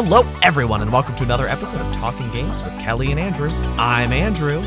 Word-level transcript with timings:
Hello, 0.00 0.22
everyone, 0.42 0.80
and 0.80 0.92
welcome 0.92 1.16
to 1.16 1.24
another 1.24 1.48
episode 1.48 1.80
of 1.80 1.92
Talking 1.94 2.30
Games 2.30 2.62
with 2.62 2.72
Kelly 2.74 3.10
and 3.10 3.18
Andrew. 3.18 3.50
I'm 3.76 4.12
Andrew. 4.12 4.62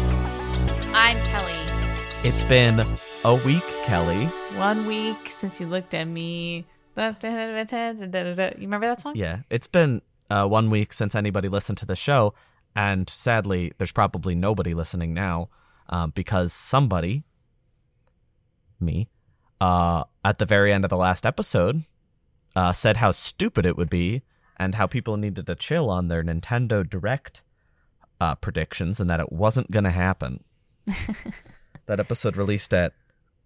I'm 0.94 1.16
Kelly. 1.30 1.54
It's 2.26 2.44
been 2.44 2.82
a 3.24 3.36
week, 3.46 3.64
Kelly. 3.86 4.26
One 4.60 4.86
week 4.86 5.30
since 5.30 5.62
you 5.62 5.68
looked 5.68 5.94
at 5.94 6.04
me. 6.04 6.66
You 6.98 7.16
remember 7.24 8.88
that 8.88 9.00
song? 9.00 9.14
Yeah, 9.16 9.44
it's 9.50 9.68
been 9.68 10.02
uh, 10.30 10.50
one 10.50 10.70
week 10.70 10.92
since 10.92 11.16
anybody 11.16 11.48
listened 11.48 11.78
to 11.78 11.86
the 11.86 11.96
show, 11.96 12.34
and 12.76 13.10
sadly, 13.10 13.72
there's 13.78 13.94
probably 13.94 14.36
nobody 14.36 14.74
listening 14.74 15.14
now 15.14 15.48
um, 15.88 16.10
because 16.10 16.52
somebody, 16.52 17.24
me, 18.82 19.08
uh, 19.62 20.04
at 20.26 20.40
the 20.40 20.46
very 20.46 20.74
end 20.74 20.84
of 20.84 20.90
the 20.90 20.98
last 20.98 21.26
episode, 21.26 21.86
uh, 22.54 22.74
said 22.74 22.98
how 22.98 23.12
stupid 23.12 23.66
it 23.66 23.78
would 23.78 23.90
be 23.90 24.24
and 24.62 24.76
how 24.76 24.86
people 24.86 25.18
needed 25.18 25.48
to 25.48 25.56
chill 25.56 25.90
on 25.90 26.08
their 26.08 26.24
Nintendo 26.24 26.88
Direct 26.88 27.42
uh, 28.20 28.36
predictions 28.36 29.00
and 29.00 29.10
that 29.10 29.20
it 29.20 29.32
wasn't 29.32 29.72
going 29.72 29.86
to 29.86 29.90
happen. 29.90 30.44
that 31.88 32.00
episode 32.00 32.38
released 32.38 32.72
at 32.72 32.94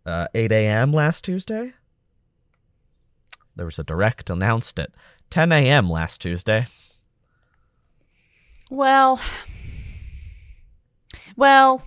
uh, 0.05 0.27
8 0.35 0.51
a.m. 0.51 0.91
last 0.91 1.23
Tuesday. 1.23 1.71
There 3.55 3.65
was 3.65 3.79
a 3.79 3.83
direct 3.85 4.29
announced 4.29 4.77
at 4.77 4.89
10 5.29 5.53
a.m. 5.53 5.89
last 5.89 6.19
Tuesday. 6.19 6.67
Well, 8.69 9.21
well, 11.37 11.81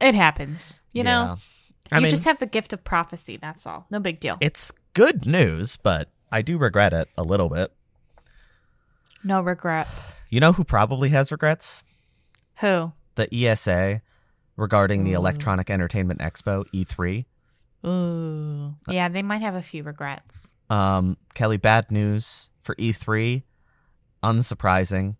it 0.00 0.14
happens. 0.14 0.82
You 0.92 1.02
know, 1.02 1.36
I 1.90 1.96
you 1.96 2.02
mean, 2.02 2.10
just 2.10 2.26
have 2.26 2.38
the 2.38 2.46
gift 2.46 2.72
of 2.72 2.84
prophecy. 2.84 3.38
That's 3.42 3.66
all. 3.66 3.86
No 3.90 3.98
big 3.98 4.20
deal. 4.20 4.38
it's 4.40 4.70
good 4.94 5.26
news, 5.26 5.76
but 5.76 6.10
I 6.30 6.42
do 6.42 6.58
regret 6.58 6.92
it 6.92 7.08
a 7.18 7.24
little 7.24 7.48
bit. 7.48 7.72
No 9.24 9.40
regrets. 9.40 10.20
You 10.30 10.40
know 10.40 10.52
who 10.52 10.64
probably 10.64 11.08
has 11.10 11.30
regrets? 11.32 11.82
Who? 12.60 12.92
The 13.16 13.28
ESA 13.34 14.02
regarding 14.56 15.04
the 15.04 15.12
Electronic 15.14 15.70
Entertainment 15.70 16.20
Expo 16.20 16.64
E3. 16.74 17.24
Ooh, 17.86 18.74
yeah, 18.88 19.08
they 19.08 19.22
might 19.22 19.42
have 19.42 19.54
a 19.54 19.62
few 19.62 19.82
regrets. 19.82 20.54
Um, 20.70 21.16
Kelly, 21.34 21.56
bad 21.56 21.90
news 21.90 22.50
for 22.62 22.74
E3. 22.76 23.42
Unsurprising. 24.22 25.16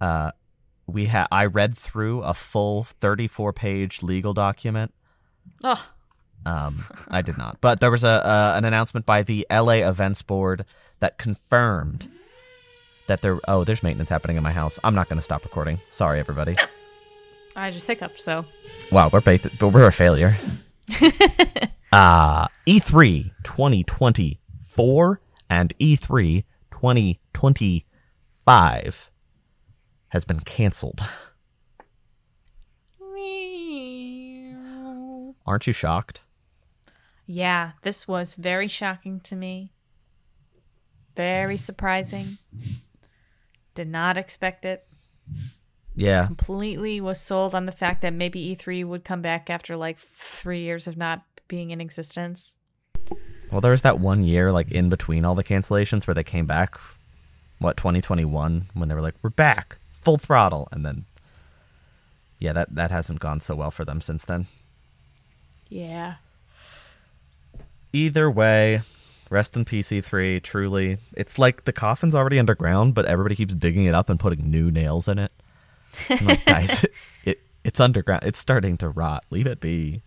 Uh, 0.00 0.30
we 0.86 1.06
ha- 1.06 1.26
I 1.32 1.46
read 1.46 1.76
through 1.76 2.22
a 2.22 2.34
full 2.34 2.84
34 2.84 3.52
page 3.52 4.02
legal 4.02 4.32
document. 4.32 4.94
Oh, 5.64 5.90
Um, 6.46 6.84
I 7.08 7.22
did 7.22 7.36
not, 7.36 7.60
but 7.60 7.80
there 7.80 7.90
was 7.90 8.04
a 8.04 8.08
uh, 8.24 8.52
an 8.56 8.64
announcement 8.64 9.04
by 9.06 9.22
the 9.22 9.46
LA 9.50 9.86
Events 9.88 10.22
Board 10.22 10.64
that 11.00 11.18
confirmed 11.18 12.08
that 13.08 13.20
there. 13.20 13.40
Oh, 13.48 13.64
there's 13.64 13.82
maintenance 13.82 14.08
happening 14.08 14.36
in 14.36 14.42
my 14.42 14.52
house. 14.52 14.78
I'm 14.84 14.94
not 14.94 15.08
going 15.08 15.18
to 15.18 15.22
stop 15.22 15.44
recording. 15.44 15.80
Sorry, 15.90 16.20
everybody. 16.20 16.54
I 17.56 17.72
just 17.72 17.86
hiccuped. 17.86 18.20
So 18.20 18.44
Wow, 18.90 19.10
we're 19.12 19.20
both, 19.20 19.58
but 19.58 19.68
we're 19.68 19.88
a 19.88 19.92
failure. 19.92 20.36
uh, 21.92 22.48
E 22.64 22.80
E3 22.80 23.30
2024 23.42 25.20
and 25.50 25.74
E 25.78 25.94
E3 25.96 26.44
2025 26.70 29.10
has 30.08 30.24
been 30.24 30.40
canceled. 30.40 31.02
Aren't 35.46 35.66
you 35.66 35.72
shocked? 35.72 36.20
Yeah, 37.26 37.72
this 37.82 38.06
was 38.06 38.34
very 38.34 38.68
shocking 38.68 39.18
to 39.20 39.34
me. 39.34 39.72
Very 41.16 41.56
surprising. 41.56 42.36
Did 43.78 43.86
not 43.86 44.16
expect 44.16 44.64
it. 44.64 44.84
Yeah. 45.94 46.26
Completely 46.26 47.00
was 47.00 47.20
sold 47.20 47.54
on 47.54 47.66
the 47.66 47.70
fact 47.70 48.02
that 48.02 48.12
maybe 48.12 48.56
E3 48.56 48.84
would 48.84 49.04
come 49.04 49.22
back 49.22 49.48
after 49.48 49.76
like 49.76 50.00
three 50.00 50.62
years 50.62 50.88
of 50.88 50.96
not 50.96 51.22
being 51.46 51.70
in 51.70 51.80
existence. 51.80 52.56
Well, 53.52 53.60
there 53.60 53.70
was 53.70 53.82
that 53.82 54.00
one 54.00 54.24
year, 54.24 54.50
like 54.50 54.72
in 54.72 54.88
between 54.88 55.24
all 55.24 55.36
the 55.36 55.44
cancellations, 55.44 56.08
where 56.08 56.14
they 56.16 56.24
came 56.24 56.44
back, 56.44 56.76
what 57.60 57.76
2021, 57.76 58.66
when 58.74 58.88
they 58.88 58.96
were 58.96 59.00
like, 59.00 59.14
"We're 59.22 59.30
back, 59.30 59.78
full 59.92 60.18
throttle," 60.18 60.66
and 60.72 60.84
then, 60.84 61.04
yeah, 62.40 62.54
that 62.54 62.74
that 62.74 62.90
hasn't 62.90 63.20
gone 63.20 63.38
so 63.38 63.54
well 63.54 63.70
for 63.70 63.84
them 63.84 64.00
since 64.00 64.24
then. 64.24 64.48
Yeah. 65.68 66.16
Either 67.92 68.28
way, 68.28 68.82
rest 69.30 69.56
in 69.56 69.64
peace, 69.64 69.88
E3. 69.90 70.42
Truly, 70.42 70.98
it's 71.16 71.38
like 71.38 71.64
the 71.64 71.72
coffin's 71.72 72.14
already 72.14 72.38
underground, 72.38 72.94
but 72.94 73.04
everybody 73.06 73.34
keeps 73.34 73.54
digging 73.54 73.84
it 73.86 73.94
up 73.94 74.08
and 74.08 74.18
putting 74.20 74.50
new 74.50 74.70
nails 74.70 75.08
in 75.08 75.18
it. 75.18 75.32
Like, 76.22 76.44
guys, 76.46 76.84
it 77.24 77.40
it's 77.64 77.80
underground. 77.80 78.22
It's 78.24 78.38
starting 78.38 78.76
to 78.78 78.88
rot. 78.88 79.24
Leave 79.30 79.46
it 79.46 79.60
be. 79.60 80.02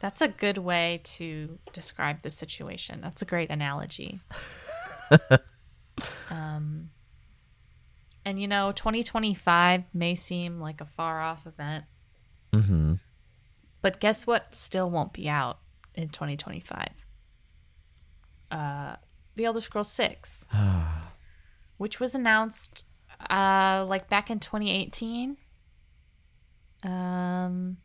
That's 0.00 0.20
a 0.20 0.28
good 0.28 0.58
way 0.58 1.00
to 1.04 1.58
describe 1.72 2.22
the 2.22 2.30
situation. 2.30 3.00
That's 3.00 3.22
a 3.22 3.24
great 3.24 3.50
analogy. 3.50 4.20
um, 6.30 6.90
and 8.24 8.40
you 8.40 8.48
know, 8.48 8.72
2025 8.72 9.84
may 9.94 10.14
seem 10.14 10.60
like 10.60 10.80
a 10.80 10.84
far 10.86 11.20
off 11.20 11.46
event, 11.46 11.84
Mm-hmm. 12.52 12.94
but 13.82 13.98
guess 14.00 14.26
what? 14.26 14.54
Still 14.54 14.88
won't 14.90 15.12
be 15.12 15.28
out 15.28 15.58
in 15.94 16.08
2025. 16.08 17.03
Uh, 18.54 18.96
The 19.36 19.44
Elder 19.46 19.60
Scrolls 19.60 19.90
6, 19.92 20.46
which 21.76 21.98
was 22.00 22.14
announced 22.14 22.84
uh, 23.30 23.84
like 23.88 24.08
back 24.08 24.30
in 24.30 24.38
2018. 24.40 25.36
Um, 26.84 27.78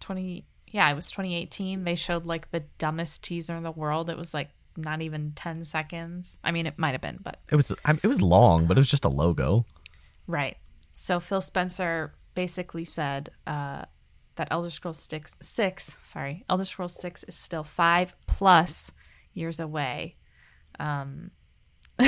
20 0.00 0.46
yeah, 0.68 0.90
it 0.90 0.94
was 0.94 1.10
2018. 1.10 1.84
They 1.84 1.94
showed 1.94 2.24
like 2.24 2.50
the 2.50 2.60
dumbest 2.78 3.22
teaser 3.22 3.54
in 3.56 3.62
the 3.62 3.70
world. 3.70 4.08
It 4.08 4.16
was 4.16 4.32
like 4.32 4.50
not 4.76 5.02
even 5.02 5.32
10 5.34 5.64
seconds. 5.64 6.38
I 6.42 6.50
mean, 6.50 6.66
it 6.66 6.78
might 6.78 6.92
have 6.92 7.00
been, 7.02 7.18
but 7.22 7.38
It 7.50 7.56
was 7.56 7.72
I- 7.84 7.98
it 8.02 8.06
was 8.06 8.22
long, 8.22 8.66
but 8.66 8.78
it 8.78 8.80
was 8.80 8.90
just 8.90 9.04
a 9.04 9.08
logo. 9.10 9.66
right. 10.26 10.56
So 10.94 11.20
Phil 11.20 11.40
Spencer 11.40 12.14
basically 12.34 12.84
said 12.84 13.30
uh, 13.46 13.84
that 14.36 14.48
Elder 14.50 14.68
Scrolls 14.70 14.98
6, 14.98 15.36
6, 15.40 15.96
sorry, 16.02 16.44
Elder 16.50 16.64
Scrolls 16.66 16.94
6 17.00 17.24
is 17.24 17.34
still 17.34 17.64
five 17.64 18.14
plus 18.26 18.92
years 19.34 19.60
away. 19.60 20.16
Um, 20.78 21.30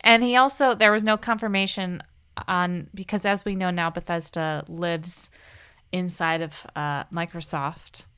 and 0.00 0.22
he 0.22 0.36
also, 0.36 0.74
there 0.74 0.92
was 0.92 1.04
no 1.04 1.16
confirmation 1.16 2.02
on, 2.46 2.88
because 2.94 3.24
as 3.24 3.44
we 3.44 3.54
know 3.54 3.70
now, 3.70 3.90
Bethesda 3.90 4.64
lives 4.68 5.30
inside 5.92 6.42
of 6.42 6.66
uh, 6.76 7.04
Microsoft. 7.04 8.04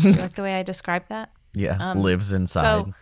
You 0.00 0.12
like 0.12 0.34
the 0.34 0.42
way 0.42 0.54
I 0.54 0.62
described 0.62 1.08
that? 1.08 1.32
Yeah, 1.54 1.76
Um, 1.80 1.98
lives 1.98 2.32
inside. 2.32 2.60
So 2.62 2.94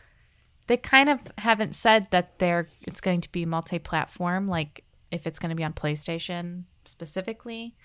they 0.66 0.78
kind 0.78 1.10
of 1.10 1.20
haven't 1.36 1.74
said 1.74 2.08
that 2.10 2.38
they're 2.38 2.68
it's 2.86 3.03
going 3.03 3.20
to 3.20 3.30
be 3.30 3.44
multi-platform, 3.44 4.48
like 4.48 4.82
if 5.10 5.26
it's 5.26 5.38
going 5.38 5.50
to 5.50 5.56
be 5.56 5.64
on 5.64 5.74
PlayStation 5.74 6.64
specifically. 6.86 7.76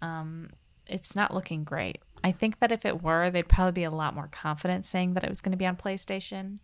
Um, 0.00 0.50
it's 0.86 1.16
not 1.16 1.34
looking 1.34 1.64
great. 1.64 1.98
I 2.24 2.32
think 2.32 2.58
that 2.60 2.70
if 2.72 2.84
it 2.84 3.02
were, 3.02 3.30
they'd 3.30 3.48
probably 3.48 3.72
be 3.72 3.84
a 3.84 3.90
lot 3.90 4.14
more 4.14 4.28
confident 4.28 4.84
saying 4.86 5.14
that 5.14 5.24
it 5.24 5.28
was 5.28 5.40
going 5.40 5.52
to 5.52 5.58
be 5.58 5.66
on 5.66 5.76
PlayStation. 5.76 6.58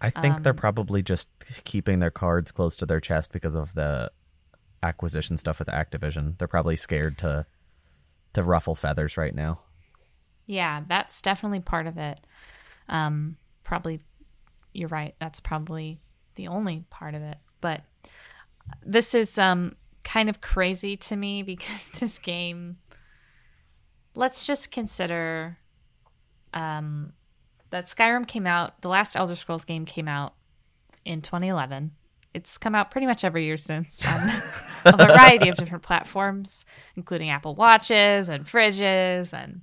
I 0.00 0.10
think 0.10 0.42
they're 0.42 0.52
Um, 0.52 0.56
probably 0.56 1.02
just 1.02 1.28
keeping 1.64 1.98
their 1.98 2.10
cards 2.10 2.50
close 2.52 2.74
to 2.76 2.86
their 2.86 3.00
chest 3.00 3.32
because 3.32 3.54
of 3.54 3.74
the 3.74 4.10
acquisition 4.82 5.36
stuff 5.36 5.58
with 5.58 5.68
Activision. 5.68 6.38
They're 6.38 6.48
probably 6.48 6.76
scared 6.76 7.18
to 7.18 7.46
to 8.32 8.42
ruffle 8.42 8.74
feathers 8.74 9.16
right 9.16 9.34
now. 9.34 9.60
Yeah, 10.46 10.82
that's 10.88 11.20
definitely 11.20 11.60
part 11.60 11.86
of 11.86 11.98
it. 11.98 12.18
Um, 12.88 13.36
probably, 13.64 14.00
you're 14.72 14.88
right. 14.88 15.14
That's 15.20 15.40
probably 15.40 16.00
the 16.36 16.48
only 16.48 16.84
part 16.90 17.14
of 17.14 17.22
it. 17.22 17.36
But 17.60 17.82
this 18.84 19.14
is 19.14 19.36
um 19.38 19.76
kind 20.04 20.28
of 20.28 20.40
crazy 20.40 20.96
to 20.96 21.16
me 21.16 21.42
because 21.52 21.90
this 21.90 22.18
game. 22.18 22.78
Let's 24.14 24.46
just 24.46 24.70
consider, 24.70 25.58
um, 26.52 27.12
that 27.70 27.86
Skyrim 27.86 28.26
came 28.26 28.46
out. 28.46 28.82
The 28.82 28.88
last 28.88 29.16
Elder 29.16 29.36
Scrolls 29.36 29.64
game 29.64 29.84
came 29.84 30.08
out 30.08 30.34
in 31.04 31.22
2011. 31.22 31.92
It's 32.32 32.58
come 32.58 32.74
out 32.74 32.90
pretty 32.90 33.06
much 33.06 33.24
every 33.24 33.44
year 33.44 33.56
since 33.56 34.04
on 34.06 34.20
a 34.84 34.96
variety 34.96 35.48
of 35.48 35.56
different 35.56 35.82
platforms, 35.82 36.64
including 36.96 37.30
Apple 37.30 37.54
Watches 37.54 38.28
and 38.28 38.44
fridges 38.44 39.32
and 39.32 39.62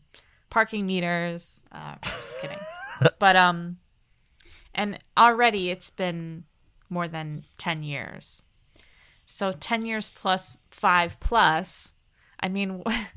parking 0.49 0.85
meters. 0.85 1.63
Uh, 1.71 1.95
just 2.03 2.39
kidding. 2.41 2.57
but 3.19 3.35
um, 3.35 3.77
and 4.75 4.97
already 5.17 5.69
it's 5.69 5.89
been 5.89 6.43
more 6.89 7.07
than 7.07 7.43
ten 7.57 7.83
years. 7.83 8.43
So 9.25 9.53
ten 9.53 9.85
years 9.85 10.09
plus 10.09 10.57
five 10.69 11.19
plus. 11.21 11.95
I 12.39 12.49
mean, 12.49 12.83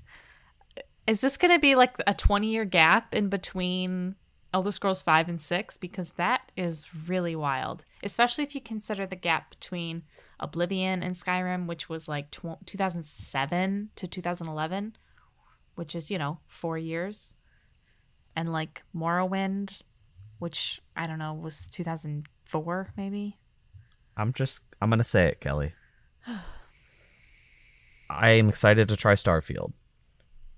is 1.11 1.21
this 1.21 1.37
going 1.37 1.53
to 1.53 1.59
be 1.59 1.75
like 1.75 1.95
a 2.07 2.15
twenty 2.15 2.49
year 2.49 2.65
gap 2.65 3.15
in 3.15 3.29
between 3.29 4.15
Elder 4.53 4.73
Scrolls 4.73 5.03
5 5.03 5.29
and 5.29 5.41
6 5.41 5.79
because 5.79 6.13
that 6.13 6.51
is 6.57 6.87
really 7.07 7.37
wild, 7.37 7.85
especially 8.03 8.45
if 8.45 8.55
you 8.55 8.61
consider 8.61 9.07
the 9.07 9.17
gap 9.17 9.51
between 9.51 10.03
Oblivion 10.41 11.03
and 11.03 11.15
Skyrim, 11.15 11.67
which 11.67 11.89
was 11.89 12.09
like 12.09 12.31
tw- 12.31 12.67
2007 12.67 13.91
to 13.95 14.07
2011, 14.09 14.97
which 15.77 15.95
is, 15.95 16.11
you 16.11 16.19
know, 16.19 16.39
four 16.47 16.79
years. 16.79 17.35
And 18.35 18.53
like 18.53 18.83
Morrowind, 18.95 19.83
which 20.39 20.81
I 20.97 21.07
don't 21.07 21.19
know, 21.19 21.35
was 21.35 21.69
2004 21.69 22.93
maybe. 22.97 23.39
I'm 24.17 24.33
just 24.33 24.61
I'm 24.81 24.91
gonna 24.91 25.05
say 25.05 25.27
it, 25.27 25.41
Kelly. 25.41 25.75
I 28.11 28.31
am 28.31 28.49
excited 28.49 28.89
to 28.89 28.97
try 28.97 29.15
Starfield. 29.15 29.73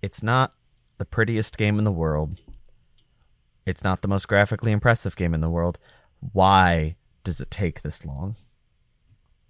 It's 0.03 0.23
not 0.23 0.53
the 0.99 1.05
prettiest 1.05 1.57
game 1.57 1.79
in 1.79 1.85
the 1.85 1.93
world. 1.93 2.39
It's 3.65 3.85
not 3.85 4.03
the 4.03 4.09
most 4.09 4.27
graphically 4.29 4.73
impressive 4.73 5.17
game 5.17 5.35
in 5.35 5.41
the 5.41 5.49
world. 5.51 5.79
Why 6.33 6.97
does 7.25 7.41
it 7.41 7.51
take 7.51 7.83
this 7.83 8.05
long? 8.05 8.37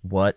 What? 0.02 0.36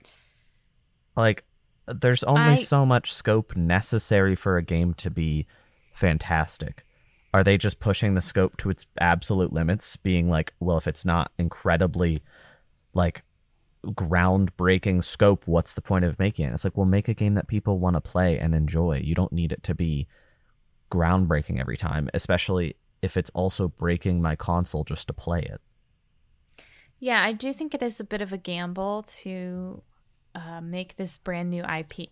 Like, 1.15 1.43
there's 1.87 2.23
only 2.23 2.53
I- 2.53 2.55
so 2.55 2.85
much 2.85 3.13
scope 3.13 3.55
necessary 3.55 4.35
for 4.35 4.57
a 4.57 4.63
game 4.63 4.93
to 4.95 5.09
be 5.09 5.45
fantastic. 5.91 6.85
Are 7.33 7.43
they 7.43 7.57
just 7.57 7.79
pushing 7.81 8.13
the 8.13 8.21
scope 8.21 8.55
to 8.57 8.69
its 8.69 8.85
absolute 8.97 9.51
limits, 9.51 9.97
being 9.97 10.29
like, 10.29 10.53
well, 10.61 10.77
if 10.77 10.87
it's 10.87 11.03
not 11.03 11.31
incredibly, 11.37 12.23
like, 12.93 13.23
groundbreaking 13.85 15.03
scope, 15.03 15.47
what's 15.47 15.73
the 15.73 15.81
point 15.81 16.05
of 16.05 16.19
making 16.19 16.47
it? 16.47 16.53
It's 16.53 16.63
like, 16.63 16.77
well, 16.77 16.85
make 16.85 17.07
a 17.07 17.13
game 17.13 17.35
that 17.35 17.47
people 17.47 17.79
want 17.79 17.95
to 17.95 18.01
play 18.01 18.39
and 18.39 18.53
enjoy. 18.55 19.01
You 19.03 19.15
don't 19.15 19.31
need 19.31 19.51
it 19.51 19.63
to 19.63 19.75
be 19.75 20.07
groundbreaking 20.91 21.59
every 21.59 21.77
time, 21.77 22.09
especially 22.13 22.75
if 23.01 23.17
it's 23.17 23.29
also 23.31 23.67
breaking 23.67 24.21
my 24.21 24.35
console 24.35 24.83
just 24.83 25.07
to 25.07 25.13
play 25.13 25.41
it. 25.41 25.61
Yeah, 26.99 27.23
I 27.23 27.33
do 27.33 27.53
think 27.53 27.73
it 27.73 27.83
is 27.83 27.99
a 27.99 28.05
bit 28.05 28.21
of 28.21 28.33
a 28.33 28.37
gamble 28.37 29.03
to 29.03 29.83
uh, 30.33 30.61
make 30.61 30.95
this 30.95 31.17
brand 31.17 31.49
new 31.49 31.63
IP. 31.63 32.09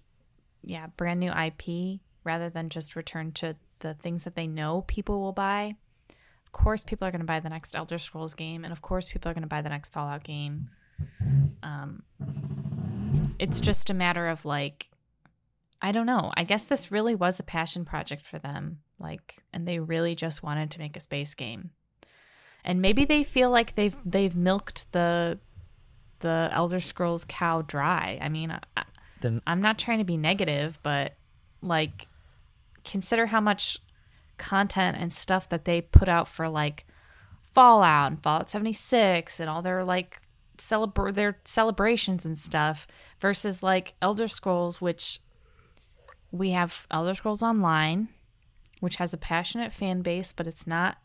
Yeah, 0.61 0.87
brand 0.97 1.19
new 1.19 1.31
IP 1.31 1.99
rather 2.23 2.49
than 2.49 2.69
just 2.69 2.95
return 2.95 3.31
to 3.33 3.55
the 3.79 3.93
things 3.93 4.23
that 4.23 4.35
they 4.35 4.47
know 4.47 4.81
people 4.87 5.19
will 5.19 5.33
buy. 5.33 5.75
Of 6.45 6.51
course, 6.51 6.83
people 6.83 7.07
are 7.07 7.11
going 7.11 7.21
to 7.21 7.25
buy 7.25 7.39
the 7.39 7.49
next 7.49 7.75
Elder 7.75 7.97
Scrolls 7.97 8.33
game, 8.33 8.63
and 8.63 8.71
of 8.71 8.81
course, 8.81 9.07
people 9.07 9.29
are 9.29 9.33
going 9.33 9.43
to 9.43 9.47
buy 9.47 9.61
the 9.61 9.69
next 9.69 9.91
Fallout 9.91 10.23
game. 10.23 10.69
Um, 11.62 12.04
it's 13.40 13.60
just 13.60 13.90
a 13.90 13.94
matter 13.94 14.28
of 14.28 14.45
like, 14.45 14.90
I 15.81 15.92
don't 15.92 16.06
know. 16.06 16.31
I 16.36 16.44
guess 16.44 16.66
this 16.66 16.92
really 16.92 17.16
was 17.16 17.40
a 17.40 17.44
passion 17.44 17.86
project 17.86 18.25
for 18.25 18.40
them, 18.40 18.80
like, 19.00 19.44
and 19.51 19.68
they 19.68 19.80
really 19.80 20.16
just 20.16 20.44
wanted 20.44 20.72
to 20.72 20.80
make 20.80 20.95
a 20.95 21.01
space 21.01 21.34
game 21.34 21.72
and 22.63 22.81
maybe 22.81 23.06
they 23.06 23.24
feel 23.24 23.50
like 23.50 23.75
they've 23.75 23.95
they've 24.06 24.36
milked 24.36 24.92
the 24.92 25.40
the 26.19 26.50
Elder 26.51 26.80
Scrolls 26.80 27.25
cow 27.28 27.62
dry. 27.62 28.18
I 28.22 28.30
mean, 28.30 28.51
I, 28.51 28.84
Then 29.22 29.42
I'm 29.45 29.62
not 29.62 29.78
trying 29.78 30.00
to 30.00 30.06
be 30.06 30.18
negative, 30.18 30.80
but 30.84 31.16
like 31.62 32.07
consider 32.86 33.25
how 33.25 33.42
much 33.42 33.80
content 34.38 34.98
and 35.00 35.12
stuff 35.12 35.50
that 35.50 35.66
they 35.66 35.81
put 35.81 36.07
out 36.07 36.28
for 36.28 36.48
like 36.48 36.86
Fallout 37.42 38.12
and 38.12 38.24
Fallout 38.24 38.50
76 38.50 39.40
and 39.40 39.50
all 39.50 39.62
their 39.62 39.84
like 39.84 40.19
celebr 40.63 41.13
their 41.13 41.39
celebrations 41.44 42.25
and 42.25 42.38
stuff 42.38 42.88
versus 43.19 43.62
like 43.63 43.94
Elder 44.01 44.27
Scrolls 44.27 44.81
which 44.81 45.19
we 46.31 46.51
have 46.51 46.88
Elder 46.89 47.13
Scrolls 47.15 47.44
Online 47.44 48.10
which 48.80 48.98
has 48.98 49.13
a 49.13 49.18
passionate 49.18 49.74
fan 49.74 50.01
base 50.01 50.33
but 50.33 50.48
it's 50.48 50.68
not 50.68 50.98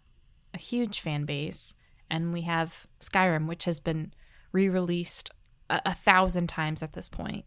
a 0.55 0.58
huge 0.58 1.00
fan 1.00 1.25
base 1.25 1.75
and 2.10 2.32
we 2.32 2.43
have 2.43 2.87
Skyrim 3.00 3.46
which 3.46 3.64
has 3.64 3.81
been 3.81 4.12
re-released 4.52 5.31
a, 5.69 5.82
a 5.87 5.94
thousand 5.94 6.49
times 6.49 6.82
at 6.82 6.93
this 6.93 7.08
point 7.08 7.44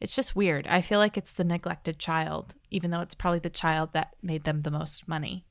it's 0.00 0.14
just 0.14 0.36
weird. 0.36 0.66
I 0.68 0.80
feel 0.80 0.98
like 0.98 1.16
it's 1.16 1.32
the 1.32 1.44
neglected 1.44 1.98
child, 1.98 2.54
even 2.70 2.90
though 2.90 3.00
it's 3.00 3.14
probably 3.14 3.40
the 3.40 3.50
child 3.50 3.92
that 3.94 4.14
made 4.22 4.44
them 4.44 4.62
the 4.62 4.70
most 4.70 5.08
money. 5.08 5.44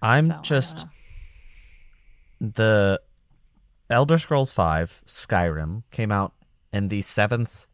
I'm 0.00 0.26
So, 0.26 0.38
just 0.42 0.86
the 2.40 3.00
Elder 3.92 4.16
Scrolls 4.16 4.54
V 4.54 4.62
Skyrim 4.62 5.82
came 5.90 6.10
out 6.10 6.32
in 6.72 6.88
the 6.88 7.02
seventh 7.02 7.66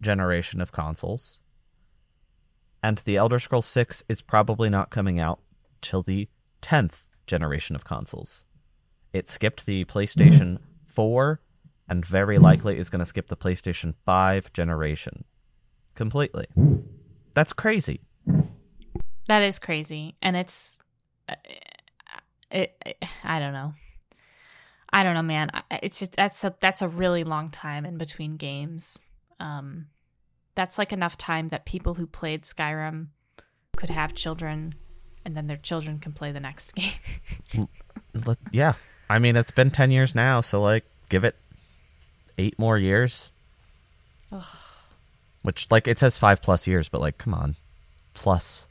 generation 0.00 0.62
of 0.62 0.72
consoles, 0.72 1.38
and 2.82 2.96
the 2.98 3.18
Elder 3.18 3.38
Scrolls 3.38 3.66
6 3.66 4.04
is 4.08 4.22
probably 4.22 4.70
not 4.70 4.88
coming 4.88 5.20
out 5.20 5.40
till 5.82 6.02
the 6.02 6.28
tenth 6.62 7.06
generation 7.26 7.76
of 7.76 7.84
consoles. 7.84 8.46
It 9.12 9.28
skipped 9.28 9.66
the 9.66 9.84
PlayStation 9.84 10.60
4 10.86 11.40
and 11.90 12.06
very 12.06 12.38
likely 12.38 12.78
is 12.78 12.88
going 12.88 13.00
to 13.00 13.04
skip 13.04 13.26
the 13.26 13.36
PlayStation 13.36 13.94
5 14.06 14.50
generation 14.54 15.24
completely. 15.94 16.46
That's 17.34 17.52
crazy. 17.52 18.00
That 19.26 19.42
is 19.42 19.58
crazy, 19.58 20.16
and 20.22 20.36
it's, 20.36 20.80
uh, 21.28 21.34
it, 22.50 22.74
it, 22.86 22.96
I 23.22 23.38
don't 23.38 23.52
know. 23.52 23.74
I 24.94 25.02
don't 25.02 25.14
know, 25.14 25.22
man. 25.22 25.50
It's 25.82 25.98
just 25.98 26.14
that's 26.14 26.44
a 26.44 26.54
that's 26.60 26.80
a 26.80 26.86
really 26.86 27.24
long 27.24 27.50
time 27.50 27.84
in 27.84 27.98
between 27.98 28.36
games. 28.36 29.04
Um, 29.40 29.88
that's 30.54 30.78
like 30.78 30.92
enough 30.92 31.18
time 31.18 31.48
that 31.48 31.64
people 31.64 31.94
who 31.94 32.06
played 32.06 32.42
Skyrim 32.42 33.08
could 33.76 33.90
have 33.90 34.14
children, 34.14 34.74
and 35.24 35.36
then 35.36 35.48
their 35.48 35.56
children 35.56 35.98
can 35.98 36.12
play 36.12 36.30
the 36.30 36.38
next 36.38 36.74
game. 36.76 37.68
Yeah. 38.52 38.74
I 39.10 39.18
mean, 39.18 39.34
it's 39.36 39.50
been 39.50 39.72
10 39.72 39.90
years 39.90 40.14
now, 40.14 40.40
so 40.40 40.62
like 40.62 40.84
give 41.08 41.24
it 41.24 41.34
8 42.38 42.56
more 42.56 42.78
years. 42.78 43.30
Which 45.42 45.70
like 45.72 45.88
it 45.88 45.98
says 45.98 46.18
5 46.18 46.40
plus 46.40 46.68
years, 46.68 46.88
but 46.88 47.00
like 47.00 47.18
come 47.18 47.34
on. 47.34 47.56
Plus 48.14 48.68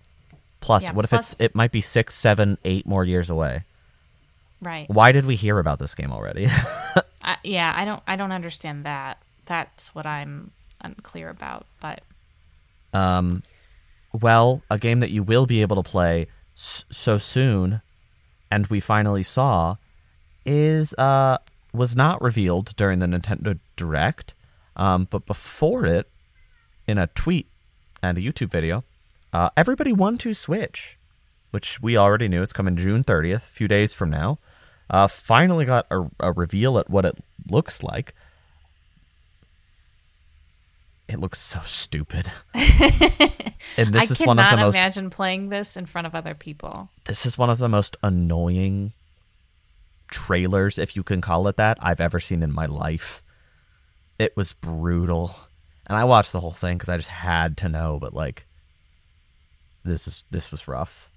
plus 0.62 0.86
Yeah, 0.86 0.94
what 0.94 1.04
if 1.04 1.12
it's 1.12 1.36
it 1.42 1.54
might 1.54 1.74
be 1.74 1.82
six, 1.82 2.16
seven, 2.16 2.58
eight 2.64 2.88
more 2.88 3.04
years 3.04 3.30
away. 3.30 3.66
Right. 4.64 4.90
Why 4.90 5.12
did 5.12 5.26
we 5.26 5.36
hear 5.36 5.60
about 5.60 5.80
this 5.80 5.94
game 5.96 6.12
already? 6.12 6.48
I, 7.24 7.38
yeah, 7.44 7.74
I 7.76 7.86
don't 7.86 8.02
I 8.08 8.16
don't 8.16 8.32
understand 8.32 8.86
that. 8.86 9.18
That's 9.46 9.94
what 9.94 10.06
I'm 10.06 10.52
unclear 10.82 11.30
about. 11.30 11.66
But 11.82 12.02
Um, 12.94 13.44
well, 14.12 14.62
a 14.70 14.78
game 14.78 15.00
that 15.00 15.10
you 15.12 15.24
will 15.24 15.46
be 15.46 15.62
able 15.62 15.82
to 15.82 15.90
play 15.90 16.28
s- 16.58 16.86
so 16.90 17.18
soon, 17.18 17.82
and 18.52 18.68
we 18.68 18.80
finally 18.80 19.24
saw, 19.24 19.76
is 20.46 20.94
uh 20.98 21.38
was 21.74 21.96
not 21.96 22.22
revealed 22.22 22.76
during 22.76 23.00
the 23.00 23.08
Nintendo 23.08 23.58
Direct, 23.76 24.34
um, 24.76 25.08
but 25.10 25.26
before 25.26 25.86
it, 25.86 26.08
in 26.88 26.98
a 27.00 27.08
tweet 27.08 27.48
and 28.04 28.18
a 28.18 28.22
YouTube 28.22 28.52
video, 28.52 28.84
uh, 29.32 29.50
everybody 29.58 29.92
1-2-Switch, 29.92 31.00
which 31.50 31.82
we 31.82 31.98
already 31.98 32.28
knew. 32.28 32.44
It's 32.44 32.54
coming 32.54 32.76
June 32.76 33.02
thirtieth, 33.02 33.42
a 33.42 33.52
few 33.52 33.68
days 33.68 33.92
from 33.94 34.12
now. 34.12 34.38
Uh, 34.90 35.08
finally 35.08 35.66
got 35.66 35.88
a, 35.90 36.10
a 36.20 36.32
reveal 36.32 36.78
at 36.78 36.90
what 36.90 37.06
it 37.06 37.18
looks 37.50 37.84
like. 37.84 38.14
It 41.08 41.20
looks 41.20 41.40
so 41.40 41.60
stupid. 41.66 42.28
and 42.54 43.94
this 43.94 44.10
I 44.10 44.14
is 44.14 44.22
one 44.22 44.40
of 44.40 44.50
the 44.50 44.58
most 44.58 44.76
imagine 44.76 45.10
playing 45.10 45.50
this 45.50 45.78
in 45.78 45.86
front 45.86 46.08
of 46.08 46.16
other 46.16 46.34
people. 46.34 46.90
this 47.06 47.26
is 47.26 47.38
one 47.38 47.50
of 47.50 47.58
the 47.58 47.70
most 47.70 47.98
annoying 48.04 48.94
trailers, 50.14 50.78
if 50.78 50.96
you 50.96 51.04
can 51.04 51.20
call 51.22 51.48
it 51.48 51.58
that, 51.58 51.78
I've 51.82 52.00
ever 52.00 52.20
seen 52.20 52.44
in 52.44 52.54
my 52.54 52.68
life. 52.68 53.22
It 54.20 54.38
was 54.38 54.54
brutal, 54.54 55.36
and 55.88 55.98
I 55.98 56.04
watched 56.04 56.32
the 56.32 56.40
whole 56.40 56.52
thing 56.52 56.78
because 56.78 56.88
I 56.88 56.98
just 56.98 57.10
had 57.10 57.58
to 57.58 57.70
know. 57.70 57.98
But 58.00 58.14
like, 58.14 58.46
this 59.84 60.08
is 60.08 60.24
this 60.30 60.52
was 60.52 60.68
rough. 60.68 61.10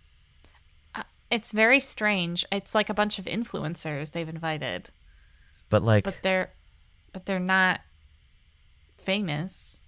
It's 1.37 1.53
very 1.53 1.81
strange. 1.81 2.45
It's 2.51 2.75
like 2.75 2.89
a 2.89 2.95
bunch 2.95 3.19
of 3.19 3.27
influencers 3.27 4.13
they've 4.13 4.29
invited, 4.29 4.89
But 5.69 5.83
like, 5.83 6.05
but 6.05 6.17
they're 6.23 6.51
but 7.13 7.27
they're 7.27 7.39
not 7.39 7.81
famous. 8.97 9.83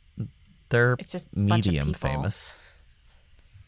they're 0.68 0.94
it's 0.98 1.12
just 1.12 1.26
a 1.28 1.36
bunch 1.40 1.66
of 1.66 1.72
medium 1.72 1.94
famous. 1.94 2.54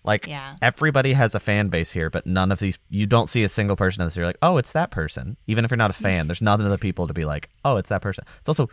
Like 0.04 0.26
Yeah. 0.26 0.56
everybody 0.62 1.12
has 1.14 1.34
a 1.34 1.40
fan 1.40 1.68
base 1.68 1.90
here, 1.90 2.10
but 2.10 2.26
none 2.26 2.52
of 2.52 2.58
these 2.58 2.78
you 2.90 3.06
don't 3.06 3.28
see 3.28 3.44
a 3.44 3.48
single 3.48 3.76
person 3.76 4.02
that's 4.04 4.16
you're 4.16 4.26
like, 4.26 4.38
oh, 4.42 4.58
it's 4.58 4.72
that 4.72 4.90
person. 4.90 5.36
Even 5.46 5.64
if 5.64 5.70
you're 5.70 5.78
not 5.78 5.90
a 5.90 5.94
fan, 5.94 6.26
there's 6.28 6.42
none 6.42 6.60
of 6.60 6.68
the 6.70 6.78
people 6.78 7.06
to 7.06 7.14
be 7.14 7.24
like, 7.24 7.48
oh, 7.64 7.76
it's 7.76 7.88
that 7.88 8.02
person. 8.02 8.24
It's 8.40 8.48
also, 8.48 8.68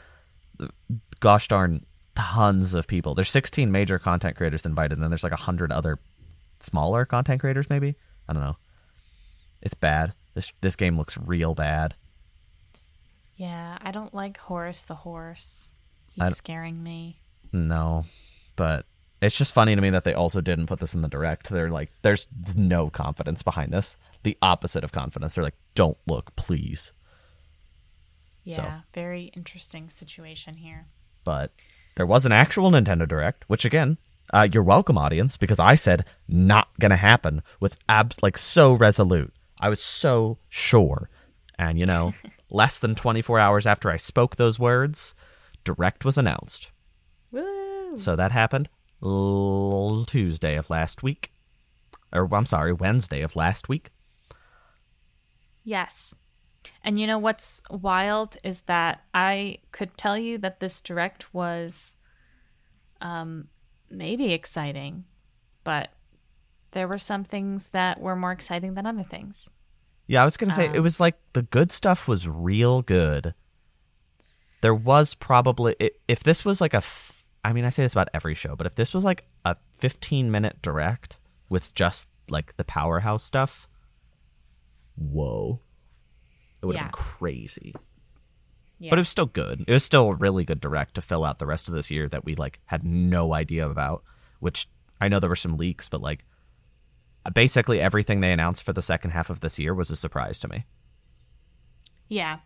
gosh 1.22 1.48
darn, 1.48 1.86
tons 2.16 2.74
of 2.74 2.88
people. 2.88 3.16
There's 3.16 3.30
16 3.32 3.72
major 3.72 4.00
content 4.00 4.36
creators 4.36 4.66
invited, 4.66 4.94
and 4.94 5.04
then 5.04 5.10
there's 5.12 5.24
like 5.24 5.34
a 5.34 5.44
hundred 5.48 5.72
other 5.72 6.00
smaller 6.60 7.06
content 7.06 7.40
creators. 7.42 7.70
Maybe 7.70 7.96
I 8.28 8.34
don't 8.34 8.42
know. 8.44 8.58
It's 9.62 9.74
bad. 9.74 10.14
This 10.34 10.52
this 10.62 10.76
game 10.76 10.96
looks 10.96 11.18
real 11.18 11.54
bad. 11.56 11.96
Yeah, 13.36 13.78
I 13.82 13.92
don't 13.92 14.14
like 14.14 14.38
Horace 14.38 14.84
the 14.84 14.96
horse. 14.96 15.72
He's 16.14 16.38
scaring 16.38 16.82
me. 16.82 17.20
No, 17.52 18.06
but 18.56 18.86
it's 19.22 19.38
just 19.38 19.54
funny 19.54 19.76
to 19.76 19.82
me 19.82 19.90
that 19.92 20.04
they 20.04 20.14
also 20.14 20.42
didn't 20.42 20.68
put 20.68 20.80
this 20.80 20.96
in 20.96 21.02
the 21.02 21.08
direct. 21.08 21.50
They're 21.50 21.70
like, 21.70 21.92
there's 22.02 22.28
no 22.56 22.90
confidence 22.90 23.44
behind 23.44 23.72
this. 23.72 23.98
The 24.24 24.38
opposite 24.42 24.84
of 24.84 24.92
confidence. 24.92 25.36
They're 25.36 25.44
like, 25.44 25.58
don't 25.76 25.98
look, 26.08 26.36
please. 26.36 26.94
Yeah, 28.44 28.56
So. 28.56 28.72
very 28.94 29.32
interesting 29.36 29.90
situation 29.90 30.56
here. 30.56 30.88
But 31.24 31.52
there 31.96 32.06
was 32.06 32.26
an 32.26 32.32
actual 32.32 32.72
Nintendo 32.72 33.08
Direct, 33.08 33.44
which 33.48 33.66
again, 33.66 33.98
uh, 34.34 34.48
you're 34.52 34.64
welcome, 34.64 34.98
audience, 34.98 35.38
because 35.38 35.60
I 35.60 35.76
said 35.76 36.06
not 36.28 36.70
gonna 36.80 36.96
happen 36.96 37.42
with 37.60 37.78
abs 37.90 38.22
like 38.24 38.38
so 38.38 38.74
resolute. 38.74 39.34
I 39.60 39.70
was 39.70 39.82
so 39.82 40.38
sure, 40.50 41.10
and 41.58 41.80
you 41.80 41.86
know, 41.86 42.14
less 42.50 42.80
than 42.80 42.96
24 42.96 43.40
hours 43.40 43.66
after 43.66 43.90
I 43.90 43.98
spoke 43.98 44.36
those 44.36 44.60
words, 44.60 45.14
Direct 45.64 46.06
was 46.06 46.18
announced. 46.18 46.72
Woo! 47.32 47.98
So 47.98 48.16
that 48.16 48.32
happened 48.32 48.70
l- 49.04 50.06
Tuesday 50.06 50.56
of 50.56 50.70
last 50.70 51.04
week, 51.04 51.32
or 52.14 52.28
I'm 52.34 52.46
sorry, 52.46 52.74
Wednesday 52.74 53.22
of 53.22 53.36
last 53.36 53.70
week. 53.70 53.90
Yes. 55.64 56.16
And 56.84 57.00
you 57.00 57.08
know 57.08 57.18
what's 57.18 57.62
wild 57.70 58.38
is 58.44 58.62
that 58.62 59.02
I 59.14 59.60
could 59.72 59.98
tell 59.98 60.18
you 60.18 60.38
that 60.40 60.60
this 60.60 60.82
direct 60.82 61.34
was 61.34 61.98
um 63.02 63.48
maybe 63.90 64.34
exciting, 64.34 65.06
but 65.64 65.90
there 66.78 66.88
were 66.88 67.00
some 67.00 67.24
things 67.24 67.70
that 67.70 68.00
were 68.00 68.16
more 68.16 68.32
exciting 68.32 68.76
than 68.76 68.86
other 68.86 69.02
things. 69.04 69.50
Yeah, 70.06 70.22
I 70.22 70.26
was 70.26 70.38
gonna 70.38 70.52
say 70.54 70.66
it 70.66 70.78
Um, 70.78 70.84
was 70.84 71.00
like 71.00 71.16
the 71.34 71.42
good 71.42 71.72
stuff 71.72 72.08
was 72.08 72.28
real 72.30 72.82
good. 72.84 73.34
There 74.62 74.76
was 74.76 75.16
probably 75.16 75.76
if 76.08 76.22
this 76.24 76.46
was 76.46 76.62
like 76.62 76.74
a, 76.74 76.78
f- 76.86 77.26
I 77.44 77.52
mean, 77.52 77.66
I 77.66 77.70
say 77.70 77.84
this 77.84 77.94
about 77.94 78.10
every 78.14 78.36
show, 78.36 78.56
but 78.56 78.68
if 78.68 78.76
this 78.76 78.94
was 78.94 79.04
like 79.04 79.28
a 79.44 79.56
15 79.80 80.30
minute 80.32 80.62
direct 80.62 81.20
with 81.50 81.74
just 81.74 82.08
like 82.30 82.56
the 82.58 82.64
powerhouse 82.64 83.24
stuff, 83.24 83.68
whoa, 84.96 85.60
it 86.62 86.66
would 86.66 86.76
have 86.76 86.86
Yeah. 86.86 86.88
been 86.88 86.92
crazy. 86.94 87.74
Yeah. 88.80 88.92
But 88.92 89.00
it 89.00 89.02
was 89.02 89.10
still 89.10 89.26
good. 89.26 89.64
It 89.68 89.72
was 89.74 89.84
still 89.84 90.10
a 90.12 90.16
really 90.16 90.46
good 90.46 90.62
direct 90.62 90.96
to 90.96 91.02
fill 91.02 91.26
out 91.26 91.40
the 91.40 91.48
rest 91.48 91.68
of 91.68 91.74
this 91.74 91.90
year 91.90 92.08
that 92.10 92.26
we 92.26 92.36
like 92.36 92.60
had 92.66 92.84
no 92.84 93.34
idea 93.34 93.68
about. 93.68 94.04
Which 94.40 94.68
I 95.02 95.08
know 95.08 95.20
there 95.20 95.30
were 95.30 95.36
some 95.36 95.58
leaks, 95.58 95.90
but 95.90 96.02
like 96.02 96.24
basically 97.34 97.80
everything 97.82 98.22
they 98.22 98.32
announced 98.32 98.64
for 98.64 98.74
the 98.74 98.82
second 98.82 99.12
half 99.12 99.30
of 99.30 99.40
this 99.40 99.60
year 99.60 99.74
was 99.74 99.92
a 99.92 99.96
surprise 99.96 100.40
to 100.40 100.48
me. 100.48 100.66
Yeah. 102.08 102.40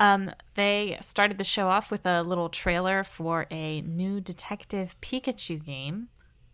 Um, 0.00 0.32
they 0.54 0.96
started 1.00 1.38
the 1.38 1.44
show 1.44 1.68
off 1.68 1.90
with 1.90 2.06
a 2.06 2.22
little 2.22 2.48
trailer 2.48 3.04
for 3.04 3.46
a 3.50 3.82
new 3.82 4.20
Detective 4.20 5.00
Pikachu 5.00 5.64
game. 5.64 6.08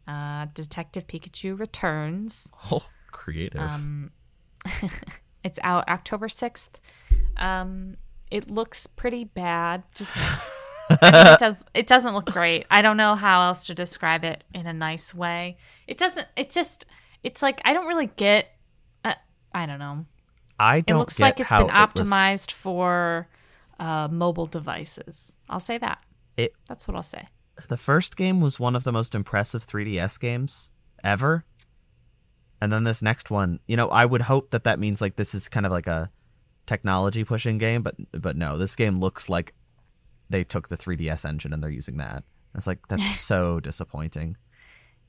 Uh, 0.06 0.46
Detective 0.54 1.06
Pikachu 1.06 1.58
Returns. 1.58 2.48
Oh, 2.70 2.86
creative. 3.10 3.60
Um, 3.60 4.10
it's 5.44 5.58
out 5.62 5.88
October 5.88 6.28
6th. 6.28 6.72
Um, 7.36 7.96
it 8.30 8.50
looks 8.50 8.86
pretty 8.86 9.24
bad. 9.24 9.82
Just 9.94 10.12
I 10.16 10.98
mean, 11.00 11.32
it 11.32 11.38
does 11.40 11.64
it 11.74 11.86
doesn't 11.86 12.14
look 12.14 12.26
great. 12.26 12.66
I 12.70 12.82
don't 12.82 12.96
know 12.96 13.14
how 13.14 13.42
else 13.42 13.66
to 13.66 13.74
describe 13.74 14.24
it 14.24 14.44
in 14.52 14.66
a 14.66 14.72
nice 14.72 15.14
way. 15.14 15.56
It 15.86 15.98
doesn't 15.98 16.26
it 16.36 16.50
just 16.50 16.86
it's 17.28 17.42
like 17.42 17.60
I 17.64 17.72
don't 17.74 17.86
really 17.86 18.10
get 18.16 18.48
uh, 19.04 19.14
I 19.54 19.66
don't 19.66 19.78
know. 19.78 20.06
I 20.58 20.80
don't 20.80 20.96
It 20.96 20.98
looks 20.98 21.20
like 21.20 21.38
it's 21.40 21.50
been 21.50 21.60
it 21.62 21.64
was- 21.66 21.72
optimized 21.72 22.52
for 22.52 23.28
uh, 23.78 24.08
mobile 24.10 24.46
devices. 24.46 25.34
I'll 25.48 25.60
say 25.60 25.78
that. 25.78 25.98
It- 26.36 26.54
That's 26.68 26.88
what 26.88 26.96
I'll 26.96 27.02
say. 27.02 27.28
the 27.68 27.76
first 27.76 28.16
game 28.16 28.40
was 28.40 28.58
one 28.58 28.74
of 28.76 28.84
the 28.84 28.92
most 28.92 29.14
impressive 29.14 29.66
3DS 29.66 30.18
games 30.18 30.70
ever. 31.04 31.44
And 32.60 32.72
then 32.72 32.82
this 32.84 33.02
next 33.02 33.30
one, 33.30 33.60
you 33.68 33.76
know, 33.76 33.88
I 33.88 34.04
would 34.04 34.22
hope 34.22 34.50
that 34.50 34.64
that 34.64 34.78
means 34.80 35.00
like 35.00 35.14
this 35.16 35.32
is 35.34 35.48
kind 35.48 35.64
of 35.66 35.70
like 35.72 35.86
a 35.86 36.10
technology 36.66 37.22
pushing 37.24 37.58
game, 37.58 37.82
but 37.82 37.94
but 38.12 38.36
no, 38.36 38.58
this 38.58 38.74
game 38.74 38.98
looks 39.00 39.28
like 39.28 39.54
they 40.30 40.42
took 40.44 40.68
the 40.68 40.76
3DS 40.76 41.24
engine 41.24 41.52
and 41.52 41.62
they're 41.62 41.70
using 41.70 41.98
that. 41.98 42.24
It's 42.54 42.66
like 42.66 42.80
that's 42.88 43.08
so 43.30 43.60
disappointing. 43.60 44.36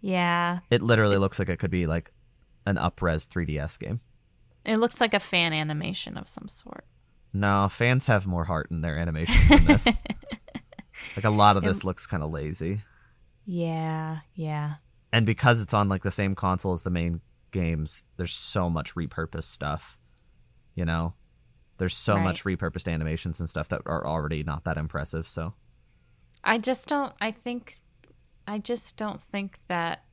Yeah. 0.02 0.60
It 0.70 0.82
literally 0.82 1.18
looks 1.18 1.40
like 1.40 1.50
it 1.50 1.58
could 1.60 1.72
be 1.72 1.86
like 1.86 2.12
an 2.66 2.76
upres 2.78 3.28
3DS 3.28 3.78
game. 3.80 4.00
It 4.66 4.78
looks 4.78 5.00
like 5.02 5.14
a 5.14 5.20
fan 5.20 5.54
animation 5.54 6.18
of 6.18 6.28
some 6.28 6.48
sort. 6.48 6.86
No, 7.34 7.68
fans 7.70 8.08
have 8.08 8.26
more 8.28 8.46
heart 8.46 8.70
in 8.72 8.82
their 8.82 8.98
animations 8.98 9.48
than 9.50 9.66
this. 9.66 9.86
like 11.16 11.26
a 11.26 11.30
lot 11.30 11.58
of 11.58 11.64
this 11.64 11.84
looks 11.84 12.08
kind 12.08 12.24
of 12.24 12.32
lazy. 12.32 12.82
Yeah, 13.46 14.20
yeah. 14.36 14.76
and 15.12 15.26
because 15.26 15.60
it's 15.62 15.74
on 15.74 15.90
like 15.90 16.04
the 16.04 16.12
same 16.12 16.36
console 16.36 16.74
as 16.74 16.84
the 16.84 16.90
main 16.92 17.22
games 17.52 18.04
there's 18.18 18.34
so 18.36 18.70
much 18.70 18.94
repurposed 18.94 19.46
stuff 19.46 19.98
you 20.76 20.86
know 20.86 21.16
there's 21.80 21.96
so 21.98 22.14
Right. 22.14 22.24
much 22.26 22.44
repurposed 22.44 22.88
animations 22.92 23.40
and 23.40 23.50
stuff 23.50 23.70
that 23.70 23.82
are 23.88 24.06
already 24.06 24.44
not 24.44 24.66
that 24.66 24.78
impressive 24.78 25.28
so 25.28 25.56
I 26.44 26.60
just 26.60 26.88
don't 26.88 27.12
I 27.20 27.32
think 27.32 27.78
I 28.50 28.58
just 28.58 28.98
don't 28.98 29.22
think 29.32 29.60
that 29.68 30.04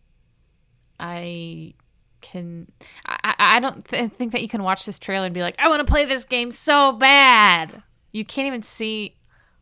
I 1.01 1.73
can 2.21 2.71
I, 3.07 3.35
I 3.39 3.61
don't 3.61 3.83
th- 3.89 4.13
think 4.13 4.33
that 4.33 4.43
you 4.43 4.49
can 4.49 4.63
watch 4.63 4.85
this 4.85 4.99
trailer 4.99 5.25
and 5.25 5.35
be 5.35 5.41
like 5.41 5.57
I 5.59 5.69
want 5.69 5.81
to 5.81 5.91
play 5.91 6.05
this 6.05 6.25
game 6.25 6.51
so 6.51 6.93
bad. 6.93 7.83
You 8.13 8.27
can't 8.27 8.47
even 8.47 8.61
see 8.61 9.17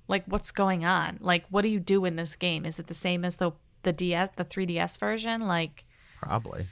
like 0.09 0.25
what's 0.27 0.51
going 0.51 0.85
on. 0.85 1.19
Like 1.21 1.45
what 1.51 1.63
do 1.63 1.69
you 1.69 1.79
do 1.79 2.05
in 2.05 2.17
this 2.17 2.35
game? 2.35 2.67
Is 2.67 2.81
it 2.81 2.89
the 2.89 2.95
same 2.95 3.25
as 3.25 3.37
the 3.37 3.53
the 3.85 3.93
DS 3.93 4.31
the 4.37 4.45
3DS 4.45 4.99
version? 4.99 5.47
Like 5.47 5.85
probably 6.17 6.67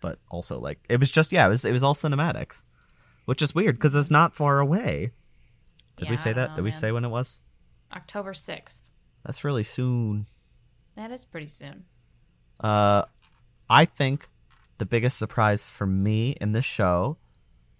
but 0.00 0.18
also 0.30 0.58
like 0.58 0.78
it 0.88 0.98
was 0.98 1.10
just 1.10 1.32
yeah 1.32 1.44
it 1.44 1.50
was 1.50 1.66
it 1.66 1.72
was 1.72 1.82
all 1.82 1.94
cinematics 1.94 2.62
which 3.26 3.42
is 3.42 3.54
weird 3.54 3.74
because 3.76 3.94
it's 3.94 4.10
not 4.10 4.34
far 4.34 4.60
away 4.60 5.10
did 5.96 6.08
we 6.08 6.16
say 6.16 6.32
that 6.32 6.50
know, 6.50 6.56
did 6.56 6.62
we 6.62 6.70
man. 6.70 6.78
say 6.78 6.92
when 6.92 7.04
it 7.04 7.08
was 7.08 7.40
October 7.92 8.32
6th. 8.32 8.78
that's 9.24 9.42
really 9.42 9.64
soon 9.64 10.26
That 10.96 11.10
is 11.12 11.24
pretty 11.24 11.48
soon. 11.48 11.84
Uh, 12.58 13.02
I 13.68 13.84
think 13.84 14.28
the 14.78 14.86
biggest 14.86 15.18
surprise 15.18 15.68
for 15.68 15.86
me 15.86 16.30
in 16.40 16.52
this 16.52 16.64
show 16.64 17.18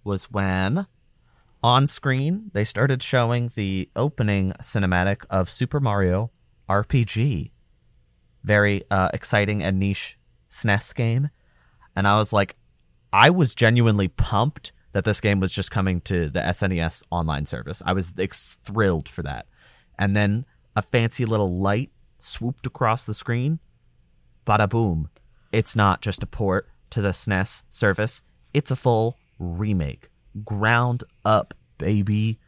was 0.05 0.31
when 0.31 0.87
on 1.63 1.87
screen 1.87 2.51
they 2.53 2.65
started 2.65 3.03
showing 3.03 3.51
the 3.55 3.89
opening 3.97 4.53
cinematic 4.61 5.25
of 5.31 5.51
Super 5.51 5.81
Mario 5.81 6.31
RPG. 6.69 7.51
Very 8.45 8.85
uh, 8.91 9.09
exciting 9.13 9.63
and 9.63 9.79
niche 9.79 10.19
SNES 10.51 10.95
game. 10.95 11.31
And 11.97 12.07
I 12.07 12.19
was 12.19 12.33
like, 12.33 12.57
I 13.13 13.31
was 13.31 13.55
genuinely 13.55 14.09
pumped 14.09 14.73
that 14.93 15.05
this 15.05 15.21
game 15.21 15.41
was 15.41 15.53
just 15.53 15.71
coming 15.71 16.01
to 16.03 16.29
the 16.29 16.41
SNES 16.41 17.03
online 17.11 17.47
service. 17.47 17.83
I 17.85 17.93
was 17.93 18.11
thrilled 18.63 19.09
for 19.09 19.23
that. 19.23 19.47
And 19.99 20.15
then 20.15 20.45
a 20.75 20.83
fancy 20.83 21.25
little 21.25 21.59
light 21.59 21.91
swooped 22.27 22.67
across 22.67 23.07
the 23.07 23.15
screen 23.15 23.61
bada 24.47 24.69
boom. 24.69 25.11
It's 25.53 25.77
not 25.77 26.01
just 26.01 26.23
a 26.23 26.27
port 26.27 26.69
to 26.91 27.03
the 27.03 27.11
SNES 27.11 27.65
service, 27.69 28.23
it's 28.55 28.71
a 28.71 28.77
full 28.77 29.19
remake. 29.39 30.09
Ground 30.45 31.05
up, 31.25 31.53
baby. 31.79 32.39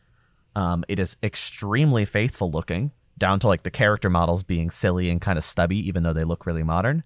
Um, 0.55 0.85
it 0.89 0.99
is 0.99 1.17
extremely 1.23 2.05
faithful 2.05 2.51
looking, 2.51 2.93
down 3.19 3.41
to 3.41 3.49
like 3.49 3.63
the 3.63 3.71
character 3.71 4.09
models 4.09 4.43
being 4.43 4.71
silly 4.71 5.11
and 5.11 5.21
kind 5.21 5.37
of 5.37 5.45
stubby, 5.45 5.77
even 5.89 6.03
though 6.03 6.13
they 6.13 6.25
look 6.25 6.47
really 6.47 6.63
modern. 6.63 7.03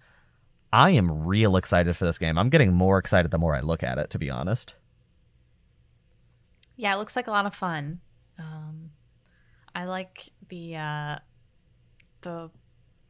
I 0.72 0.90
am 0.90 1.26
real 1.26 1.56
excited 1.56 1.96
for 1.96 2.04
this 2.04 2.18
game. 2.18 2.38
I'm 2.38 2.48
getting 2.48 2.72
more 2.72 2.98
excited 2.98 3.30
the 3.30 3.38
more 3.38 3.54
I 3.54 3.60
look 3.60 3.82
at 3.82 3.98
it, 3.98 4.10
to 4.10 4.18
be 4.18 4.30
honest. 4.30 4.74
Yeah, 6.76 6.94
it 6.94 6.98
looks 6.98 7.16
like 7.16 7.26
a 7.26 7.30
lot 7.30 7.44
of 7.44 7.54
fun. 7.54 8.00
Um, 8.38 8.90
I 9.74 9.84
like 9.84 10.30
the 10.48 10.76
uh, 10.76 11.18
the 12.22 12.50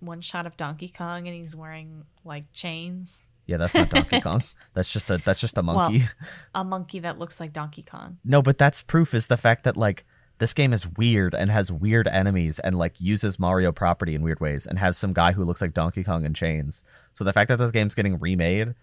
one 0.03 0.21
shot 0.21 0.47
of 0.47 0.57
Donkey 0.57 0.89
Kong 0.89 1.27
and 1.27 1.37
he's 1.37 1.55
wearing 1.57 2.05
like 2.25 2.45
chains. 2.53 3.27
Yeah, 3.47 3.57
that's 3.57 3.75
not 3.75 3.91
Donkey 3.91 4.21
Kong. 4.23 4.43
That's 4.75 4.93
just 4.93 5.11
a 5.11 5.19
that's 5.19 5.41
just 5.41 5.59
a 5.59 5.63
monkey. 5.63 5.79
Well- 5.79 5.91
monkey. 5.91 6.09
A 6.55 6.65
monkey 6.65 6.99
that 7.01 7.19
looks 7.19 7.41
like 7.41 7.53
Donkey 7.53 7.83
Kong. 7.83 8.19
No, 8.25 8.43
but 8.43 8.59
that's 8.59 8.83
proof 8.83 9.15
is 9.15 9.27
the 9.27 9.37
fact 9.37 9.65
that 9.65 9.77
like 9.77 10.05
this 10.39 10.55
game 10.55 10.73
is 10.73 10.89
weird 10.97 11.35
and 11.35 11.51
has 11.51 11.71
weird 11.71 12.09
enemies 12.09 12.59
and 12.59 12.77
like 12.77 13.01
uses 13.01 13.39
Mario 13.39 13.71
property 13.71 14.15
in 14.15 14.23
weird 14.23 14.41
ways 14.41 14.67
and 14.67 14.79
has 14.79 14.97
some 14.99 15.13
guy 15.13 15.33
who 15.33 15.45
looks 15.45 15.61
like 15.61 15.73
Donkey 15.75 16.03
Kong 16.05 16.25
in 16.25 16.35
chains. 16.35 16.83
So 17.15 17.25
the 17.25 17.33
fact 17.33 17.49
that 17.49 17.59
this 17.59 17.71
game's 17.71 17.95
getting 17.95 18.19
remade 18.19 18.75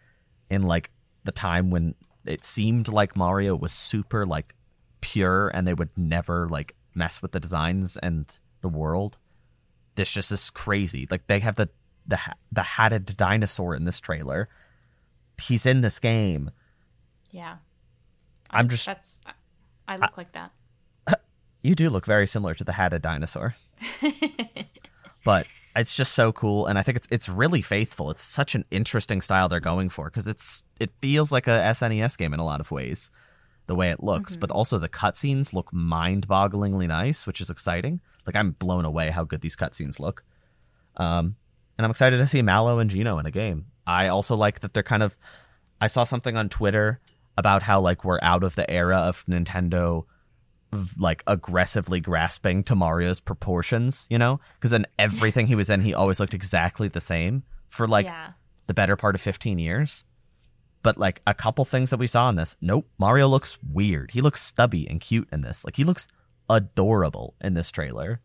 in 0.50 0.64
like 0.64 0.90
the 1.26 1.32
time 1.32 1.70
when 1.70 1.96
it 2.26 2.44
seemed 2.46 2.88
like 2.88 3.18
Mario 3.18 3.56
was 3.56 3.74
super 3.74 4.26
like 4.26 4.56
pure 5.02 5.50
and 5.50 5.68
they 5.68 5.74
would 5.74 5.90
never 5.98 6.48
like 6.50 6.76
mess 6.96 7.22
with 7.22 7.32
the 7.32 7.40
designs 7.40 7.98
and 7.98 8.26
the 8.62 8.70
world. 8.70 9.18
This 10.00 10.14
just 10.14 10.32
is 10.32 10.50
crazy. 10.50 11.08
Like 11.12 11.28
they 11.28 11.42
have 11.42 11.56
the 11.56 11.68
the 12.08 12.18
the 12.54 12.64
hatted 12.64 13.18
dinosaur 13.18 13.76
in 13.76 13.84
this 13.84 14.00
trailer. 14.00 14.48
He's 15.42 15.66
in 15.66 15.82
this 15.82 16.00
game. 16.00 16.52
Yeah, 17.32 17.58
I'm 18.50 18.70
just 18.70 18.86
that's. 18.86 19.20
I 19.90 19.98
look 19.98 20.18
like 20.18 20.32
that. 20.32 20.54
You 21.62 21.76
do 21.76 21.90
look 21.90 22.06
very 22.06 22.26
similar 22.28 22.54
to 22.54 22.64
the 22.64 22.72
hatted 22.72 23.02
dinosaur. 23.02 23.58
but 25.26 25.46
it's 25.76 25.94
just 25.94 26.14
so 26.14 26.32
cool 26.32 26.66
and 26.66 26.80
i 26.80 26.82
think 26.82 26.96
it's 26.96 27.08
it's 27.12 27.30
really 27.30 27.62
faithful 27.62 28.10
it's 28.10 28.22
such 28.22 28.56
an 28.56 28.66
interesting 28.72 29.22
style 29.22 29.48
they're 29.48 29.60
going 29.60 29.88
for 29.88 30.06
because 30.06 30.28
it's 30.28 30.64
it 30.80 30.90
feels 31.02 31.32
like 31.32 31.48
a 31.48 31.62
snes 31.72 32.18
game 32.18 32.34
in 32.34 32.40
a 32.40 32.46
lot 32.46 32.60
of 32.60 32.72
ways 32.72 33.12
the 33.68 33.76
way 33.76 33.90
it 33.92 34.04
looks 34.04 34.36
but 34.36 34.50
mm-hmm. 34.50 34.58
also 34.58 34.78
the 34.78 34.90
cutscenes 34.90 35.54
look 35.54 35.72
mind-bogglingly 35.72 36.88
nice 36.88 37.28
which 37.28 37.40
is 37.40 37.50
exciting 37.50 38.02
like 38.26 38.36
i'm 38.36 38.52
blown 38.52 38.86
away 38.86 39.10
how 39.10 39.24
good 39.24 39.42
these 39.42 39.56
cutscenes 39.56 40.00
look 40.00 40.24
um 40.98 41.36
and 41.78 41.86
i'm 41.86 41.92
excited 41.92 42.18
to 42.18 42.28
see 42.28 42.42
mallow 42.42 42.80
and 42.80 42.90
geno 42.90 43.18
in 43.20 43.26
a 43.26 43.32
game 43.32 43.66
i 43.88 44.08
also 44.08 44.36
like 44.36 44.60
that 44.60 44.74
they're 44.74 44.84
kind 44.84 45.04
of 45.04 45.18
i 45.82 45.88
saw 45.88 46.04
something 46.04 46.38
on 46.38 46.50
twitter 46.50 47.00
about 47.38 47.64
how 47.64 47.80
like 47.80 48.04
we're 48.04 48.20
out 48.22 48.44
of 48.44 48.56
the 48.56 48.70
era 48.70 48.98
of 48.98 49.26
nintendo 49.28 50.06
like 50.98 51.24
aggressively 51.28 52.00
grasping 52.00 52.64
to 52.64 52.76
Mario's 52.76 53.20
proportions, 53.20 54.06
you 54.10 54.18
know? 54.18 54.40
Because 54.56 54.72
then 54.72 54.86
everything 54.98 55.48
he 55.48 55.56
was 55.56 55.70
in, 55.70 55.82
he 55.82 55.94
always 55.94 56.20
looked 56.20 56.34
exactly 56.34 56.88
the 56.88 57.02
same 57.02 57.44
for 57.68 57.88
like 57.88 58.06
yeah. 58.06 58.32
the 58.68 58.74
better 58.74 58.96
part 58.96 59.16
of 59.16 59.22
15 59.22 59.60
years. 59.60 60.04
But 60.82 60.98
like 60.98 61.22
a 61.28 61.34
couple 61.34 61.66
things 61.66 61.90
that 61.90 61.98
we 61.98 62.08
saw 62.08 62.30
in 62.30 62.36
this, 62.36 62.56
nope, 62.62 62.88
Mario 62.98 63.28
looks 63.28 63.58
weird. 63.62 64.12
He 64.12 64.22
looks 64.22 64.42
stubby 64.42 64.88
and 64.90 65.02
cute 65.02 65.28
in 65.32 65.42
this. 65.42 65.66
Like 65.66 65.76
he 65.76 65.84
looks 65.84 66.08
adorable 66.50 67.36
in 67.42 67.54
this 67.54 67.72
trailer. 67.72 68.22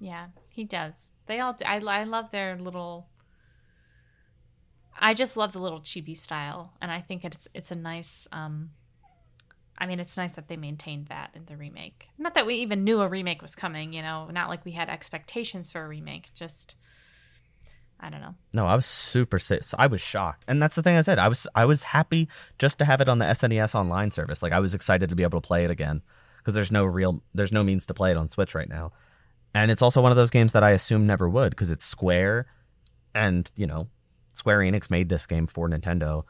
Yeah, 0.00 0.28
he 0.52 0.64
does. 0.64 1.14
They 1.26 1.40
all. 1.40 1.54
Do. 1.54 1.64
I 1.64 1.78
I 1.78 2.04
love 2.04 2.30
their 2.30 2.56
little. 2.56 3.08
I 5.00 5.14
just 5.14 5.36
love 5.36 5.52
the 5.52 5.62
little 5.62 5.80
chibi 5.80 6.16
style, 6.16 6.72
and 6.80 6.90
I 6.90 7.00
think 7.00 7.24
it's 7.24 7.48
it's 7.54 7.70
a 7.70 7.76
nice. 7.76 8.28
um 8.32 8.70
I 9.80 9.86
mean, 9.86 10.00
it's 10.00 10.16
nice 10.16 10.32
that 10.32 10.48
they 10.48 10.56
maintained 10.56 11.06
that 11.06 11.30
in 11.34 11.44
the 11.46 11.56
remake. 11.56 12.08
Not 12.18 12.34
that 12.34 12.46
we 12.46 12.56
even 12.56 12.82
knew 12.82 13.00
a 13.00 13.08
remake 13.08 13.40
was 13.40 13.54
coming, 13.54 13.92
you 13.92 14.02
know. 14.02 14.28
Not 14.32 14.48
like 14.48 14.64
we 14.64 14.72
had 14.72 14.88
expectations 14.88 15.70
for 15.70 15.84
a 15.84 15.86
remake. 15.86 16.34
Just, 16.34 16.74
I 18.00 18.10
don't 18.10 18.20
know. 18.20 18.34
No, 18.52 18.66
I 18.66 18.74
was 18.74 18.86
super 18.86 19.38
sick. 19.38 19.62
I 19.78 19.86
was 19.86 20.00
shocked, 20.00 20.42
and 20.48 20.60
that's 20.60 20.74
the 20.74 20.82
thing 20.82 20.96
I 20.96 21.02
said. 21.02 21.20
I 21.20 21.28
was 21.28 21.46
I 21.54 21.64
was 21.64 21.84
happy 21.84 22.28
just 22.58 22.78
to 22.80 22.84
have 22.84 23.00
it 23.00 23.08
on 23.08 23.18
the 23.18 23.26
SNES 23.26 23.74
online 23.74 24.10
service. 24.10 24.42
Like 24.42 24.52
I 24.52 24.60
was 24.60 24.74
excited 24.74 25.10
to 25.10 25.16
be 25.16 25.22
able 25.22 25.40
to 25.40 25.46
play 25.46 25.64
it 25.64 25.70
again 25.70 26.02
because 26.48 26.54
there's 26.54 26.72
no 26.72 26.86
real 26.86 27.22
there's 27.34 27.52
no 27.52 27.62
means 27.62 27.84
to 27.84 27.92
play 27.92 28.10
it 28.10 28.16
on 28.16 28.26
Switch 28.26 28.54
right 28.54 28.70
now, 28.70 28.90
and 29.52 29.70
it's 29.70 29.82
also 29.82 30.00
one 30.00 30.10
of 30.10 30.16
those 30.16 30.30
games 30.30 30.54
that 30.54 30.64
I 30.64 30.70
assume 30.70 31.06
never 31.06 31.28
would 31.28 31.50
because 31.50 31.70
it's 31.70 31.84
Square, 31.84 32.46
and 33.14 33.50
you 33.54 33.66
know, 33.66 33.88
Square 34.32 34.60
Enix 34.60 34.88
made 34.88 35.10
this 35.10 35.26
game 35.26 35.46
for 35.46 35.68
Nintendo. 35.68 36.22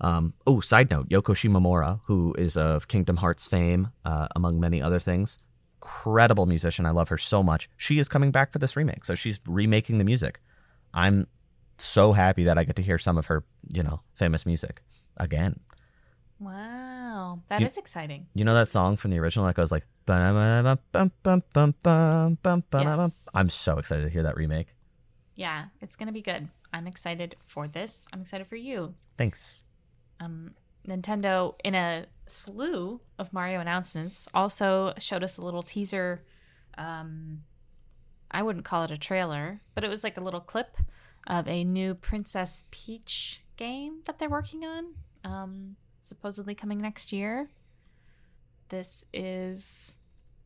Um, 0.00 0.32
oh, 0.46 0.60
side 0.60 0.92
note: 0.92 1.08
Yoko 1.08 1.34
Shimomura, 1.34 1.98
who 2.04 2.36
is 2.38 2.56
of 2.56 2.86
Kingdom 2.86 3.16
Hearts 3.16 3.48
fame, 3.48 3.88
uh, 4.04 4.28
among 4.36 4.60
many 4.60 4.80
other 4.80 5.00
things, 5.00 5.40
incredible 5.78 6.46
musician. 6.46 6.86
I 6.86 6.92
love 6.92 7.08
her 7.08 7.18
so 7.18 7.42
much. 7.42 7.68
She 7.76 7.98
is 7.98 8.08
coming 8.08 8.30
back 8.30 8.52
for 8.52 8.60
this 8.60 8.76
remake, 8.76 9.04
so 9.04 9.16
she's 9.16 9.40
remaking 9.44 9.98
the 9.98 10.04
music. 10.04 10.38
I'm 10.94 11.26
so 11.78 12.12
happy 12.12 12.44
that 12.44 12.58
I 12.58 12.62
get 12.62 12.76
to 12.76 12.82
hear 12.82 12.98
some 12.98 13.18
of 13.18 13.26
her, 13.26 13.42
you 13.74 13.82
know, 13.82 14.02
famous 14.14 14.46
music 14.46 14.82
again. 15.16 15.58
Wow, 16.38 16.87
that 17.48 17.58
Do- 17.58 17.64
is 17.64 17.76
exciting. 17.76 18.26
You 18.34 18.44
know 18.44 18.54
that 18.54 18.68
song 18.68 18.96
from 18.96 19.10
the 19.10 19.18
original 19.18 19.46
that 19.46 19.54
goes 19.56 19.72
like. 19.72 19.84
I'm 23.34 23.50
so 23.50 23.78
excited 23.78 24.02
to 24.04 24.08
hear 24.08 24.22
that 24.22 24.36
remake. 24.36 24.68
Yeah, 25.34 25.66
it's 25.80 25.96
gonna 25.96 26.12
be 26.12 26.22
good. 26.22 26.48
I'm 26.72 26.86
excited 26.86 27.36
for 27.46 27.68
this. 27.68 28.06
I'm 28.12 28.22
excited 28.22 28.46
for 28.46 28.56
you. 28.56 28.94
Thanks. 29.16 29.62
um, 30.20 30.54
Nintendo, 30.86 31.54
in 31.64 31.74
a 31.74 32.06
slew 32.26 33.00
of 33.18 33.32
Mario 33.32 33.60
announcements, 33.60 34.26
also 34.32 34.94
showed 34.98 35.22
us 35.22 35.36
a 35.36 35.42
little 35.42 35.62
teaser. 35.62 36.24
Um, 36.78 37.42
I 38.30 38.42
wouldn't 38.42 38.64
call 38.64 38.84
it 38.84 38.90
a 38.90 38.96
trailer, 38.98 39.60
but 39.74 39.84
it 39.84 39.90
was 39.90 40.02
like 40.02 40.16
a 40.16 40.24
little 40.24 40.40
clip 40.40 40.78
of 41.26 41.46
a 41.46 41.62
new 41.64 41.94
Princess 41.94 42.64
Peach 42.70 43.42
game 43.56 44.00
that 44.06 44.18
they're 44.18 44.30
working 44.30 44.64
on, 44.64 44.94
um, 45.24 45.76
supposedly 46.08 46.54
coming 46.54 46.80
next 46.80 47.12
year. 47.12 47.48
This 48.68 49.06
is 49.12 49.98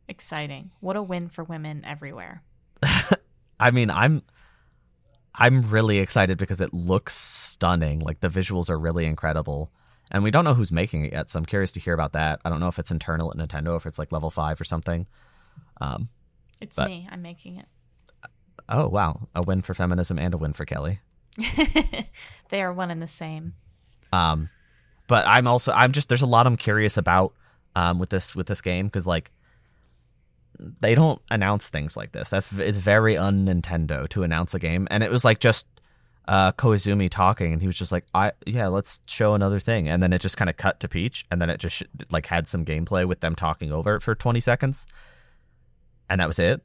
exciting. 0.08 0.70
What 0.80 0.96
a 0.96 1.02
win 1.02 1.28
for 1.28 1.44
women 1.44 1.84
everywhere. 1.84 2.42
I 3.60 3.70
mean, 3.70 3.90
I'm 3.90 4.22
I'm 5.34 5.62
really 5.62 5.98
excited 5.98 6.36
because 6.38 6.60
it 6.60 6.74
looks 6.74 7.14
stunning. 7.16 8.00
Like 8.00 8.20
the 8.20 8.28
visuals 8.28 8.68
are 8.70 8.78
really 8.78 9.04
incredible. 9.06 9.70
And 10.10 10.22
we 10.22 10.30
don't 10.30 10.44
know 10.44 10.52
who's 10.52 10.70
making 10.70 11.06
it 11.06 11.12
yet, 11.12 11.30
so 11.30 11.38
I'm 11.38 11.46
curious 11.46 11.72
to 11.72 11.80
hear 11.80 11.94
about 11.94 12.12
that. 12.12 12.40
I 12.44 12.50
don't 12.50 12.60
know 12.60 12.68
if 12.68 12.78
it's 12.78 12.90
internal 12.90 13.30
at 13.30 13.36
Nintendo, 13.38 13.76
if 13.78 13.86
it's 13.86 13.98
like 13.98 14.12
level 14.12 14.28
five 14.28 14.60
or 14.60 14.64
something. 14.64 15.06
Um, 15.80 16.10
It's 16.60 16.76
But- 16.76 16.88
me. 16.88 17.08
I'm 17.10 17.22
making 17.22 17.56
it. 17.56 17.66
oh 18.68 18.88
wow, 18.88 19.28
a 19.34 19.42
win 19.42 19.62
for 19.62 19.72
feminism 19.74 20.18
and 20.18 20.34
a 20.34 20.36
win 20.36 20.52
for 20.52 20.64
Kelly. 20.66 21.00
they 22.50 22.62
are 22.62 22.72
one 22.74 22.90
and 22.90 23.00
the 23.00 23.06
same. 23.08 23.54
Um, 24.12 24.50
but 25.06 25.26
I'm 25.26 25.46
also 25.46 25.72
I'm 25.72 25.92
just 25.92 26.08
there's 26.08 26.22
a 26.22 26.26
lot 26.26 26.46
I'm 26.46 26.56
curious 26.56 26.96
about 26.96 27.32
um 27.76 27.98
with 27.98 28.10
this 28.10 28.34
with 28.36 28.46
this 28.46 28.60
game 28.60 28.86
because 28.86 29.06
like 29.06 29.30
they 30.80 30.94
don't 30.94 31.20
announce 31.30 31.68
things 31.70 31.96
like 31.96 32.12
this. 32.12 32.28
That's 32.28 32.52
it's 32.52 32.78
very 32.78 33.16
un 33.18 33.46
Nintendo 33.46 34.08
to 34.10 34.22
announce 34.22 34.54
a 34.54 34.58
game, 34.58 34.86
and 34.90 35.02
it 35.02 35.10
was 35.10 35.24
like 35.24 35.40
just 35.40 35.66
uh 36.28 36.52
Koizumi 36.52 37.08
talking, 37.10 37.52
and 37.52 37.60
he 37.60 37.66
was 37.66 37.76
just 37.76 37.90
like, 37.90 38.04
I 38.14 38.32
yeah, 38.46 38.68
let's 38.68 39.00
show 39.06 39.34
another 39.34 39.58
thing, 39.58 39.88
and 39.88 40.02
then 40.02 40.12
it 40.12 40.20
just 40.20 40.36
kind 40.36 40.48
of 40.50 40.56
cut 40.56 40.78
to 40.80 40.88
Peach, 40.88 41.24
and 41.30 41.40
then 41.40 41.50
it 41.50 41.58
just 41.58 41.76
sh- 41.76 41.82
like 42.10 42.26
had 42.26 42.46
some 42.46 42.64
gameplay 42.64 43.06
with 43.06 43.20
them 43.20 43.34
talking 43.34 43.72
over 43.72 43.96
it 43.96 44.02
for 44.02 44.14
20 44.14 44.38
seconds, 44.40 44.86
and 46.08 46.20
that 46.20 46.28
was 46.28 46.38
it. 46.38 46.60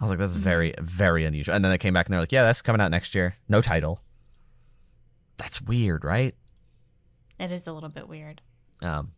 I 0.00 0.04
was 0.04 0.10
like, 0.10 0.18
this 0.18 0.30
is 0.32 0.38
Mhm. 0.38 0.40
very 0.40 0.74
very 0.80 1.24
unusual, 1.24 1.54
and 1.54 1.64
then 1.64 1.70
they 1.70 1.78
came 1.78 1.94
back 1.94 2.06
and 2.06 2.14
they're 2.14 2.20
like, 2.20 2.32
yeah, 2.32 2.42
that's 2.42 2.62
coming 2.62 2.80
out 2.80 2.90
next 2.90 3.14
year, 3.14 3.36
no 3.48 3.60
title. 3.60 4.00
That's 5.36 5.60
weird, 5.62 6.04
right? 6.04 6.34
It 7.38 7.50
is 7.50 7.66
a 7.66 7.72
little 7.72 7.88
bit 7.88 8.08
weird. 8.08 8.40
Um, 8.82 9.12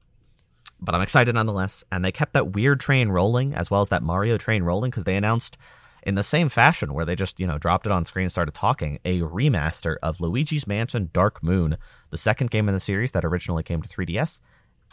but 0.80 0.94
I'm 0.94 1.02
excited 1.02 1.34
nonetheless. 1.34 1.84
And 1.90 2.04
they 2.04 2.12
kept 2.12 2.32
that 2.34 2.52
weird 2.52 2.80
train 2.80 3.08
rolling 3.08 3.54
as 3.54 3.70
well 3.70 3.80
as 3.80 3.88
that 3.90 4.02
Mario 4.02 4.38
train 4.38 4.62
rolling 4.62 4.90
because 4.90 5.04
they 5.04 5.16
announced 5.16 5.56
in 6.02 6.14
the 6.14 6.22
same 6.22 6.48
fashion 6.48 6.94
where 6.94 7.04
they 7.04 7.16
just, 7.16 7.40
you 7.40 7.46
know, 7.46 7.58
dropped 7.58 7.86
it 7.86 7.92
on 7.92 8.04
screen 8.04 8.24
and 8.24 8.32
started 8.32 8.54
talking 8.54 9.00
a 9.04 9.20
remaster 9.20 9.96
of 10.02 10.20
Luigi's 10.20 10.66
Mansion 10.66 11.10
Dark 11.12 11.42
Moon, 11.42 11.76
the 12.10 12.18
second 12.18 12.50
game 12.50 12.68
in 12.68 12.74
the 12.74 12.80
series 12.80 13.12
that 13.12 13.24
originally 13.24 13.62
came 13.62 13.82
to 13.82 13.88
3DS. 13.88 14.38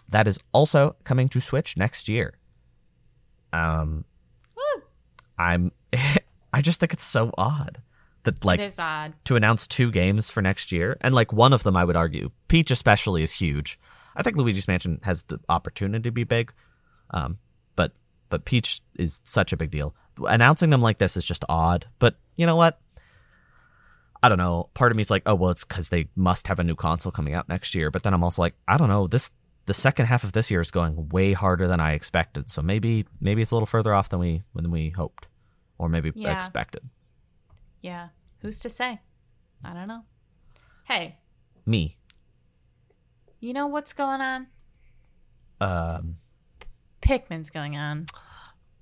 That 0.10 0.28
is 0.28 0.40
also 0.54 0.96
coming 1.04 1.30
to 1.30 1.40
Switch 1.40 1.78
next 1.78 2.10
year. 2.10 2.34
Um, 3.54 4.06
Woo! 4.56 4.84
I'm, 5.38 5.72
I 6.54 6.62
just 6.62 6.80
think 6.80 6.94
it's 6.94 7.06
so 7.06 7.32
odd 7.38 7.82
that 8.24 8.44
like 8.46 8.60
it 8.60 8.64
is 8.66 8.80
odd. 8.80 9.14
to 9.26 9.36
announce 9.36 9.68
two 9.68 9.92
games 9.92 10.30
for 10.30 10.42
next 10.42 10.72
year, 10.72 10.98
and 11.02 11.14
like 11.14 11.34
one 11.34 11.54
of 11.54 11.64
them, 11.64 11.76
I 11.78 11.84
would 11.86 11.96
argue, 11.96 12.32
Peach 12.48 12.72
especially 12.72 13.24
is 13.24 13.32
huge. 13.34 13.80
I 14.16 14.24
think 14.24 14.38
Luigi's 14.38 14.68
Mansion 14.68 15.00
has 15.04 15.24
the 15.24 15.40
opportunity 15.50 16.04
to 16.04 16.12
be 16.12 16.24
big, 16.24 16.54
um, 17.12 17.38
but 17.76 17.92
but 18.30 18.46
Peach 18.46 18.82
is 18.98 19.20
such 19.24 19.52
a 19.54 19.58
big 19.58 19.72
deal. 19.72 19.96
Announcing 20.28 20.70
them 20.70 20.82
like 20.82 21.00
this 21.00 21.18
is 21.18 21.26
just 21.26 21.44
odd. 21.50 21.88
But 22.00 22.16
you 22.36 22.46
know 22.46 22.56
what? 22.56 22.80
I 24.22 24.30
don't 24.30 24.38
know. 24.38 24.70
Part 24.74 24.92
of 24.92 24.96
me 24.96 25.02
is 25.02 25.12
like, 25.12 25.24
oh 25.26 25.36
well, 25.36 25.52
it's 25.52 25.66
because 25.66 25.90
they 25.90 26.08
must 26.16 26.48
have 26.48 26.60
a 26.60 26.64
new 26.64 26.76
console 26.76 27.12
coming 27.12 27.34
out 27.34 27.50
next 27.50 27.76
year. 27.76 27.92
But 27.92 28.04
then 28.04 28.14
I'm 28.14 28.24
also 28.24 28.42
like, 28.42 28.56
I 28.68 28.78
don't 28.78 28.88
know. 28.90 29.08
This 29.08 29.32
the 29.66 29.74
second 29.74 30.06
half 30.06 30.24
of 30.24 30.34
this 30.34 30.52
year 30.52 30.62
is 30.62 30.72
going 30.72 31.10
way 31.10 31.34
harder 31.34 31.68
than 31.68 31.80
I 31.80 31.94
expected. 31.94 32.50
So 32.50 32.62
maybe 32.62 33.06
maybe 33.20 33.42
it's 33.42 33.52
a 33.52 33.56
little 33.56 33.66
further 33.66 33.94
off 33.94 34.10
than 34.10 34.20
we 34.20 34.44
than 34.56 34.72
we 34.72 34.90
hoped, 34.92 35.28
or 35.78 35.90
maybe 35.90 36.12
Yeah. 36.16 36.38
expected. 36.38 36.84
Yeah. 37.84 38.08
Who's 38.40 38.60
to 38.62 38.70
say? 38.70 39.00
I 39.64 39.74
don't 39.74 39.88
know. 39.88 40.06
Hey, 40.86 41.18
Me, 41.66 41.98
you 43.40 43.54
know 43.54 43.68
what's 43.68 43.94
going 43.94 44.20
on? 44.22 44.48
um, 45.62 46.18
Pikmin's 47.02 47.50
going 47.50 47.78
on. 47.78 48.06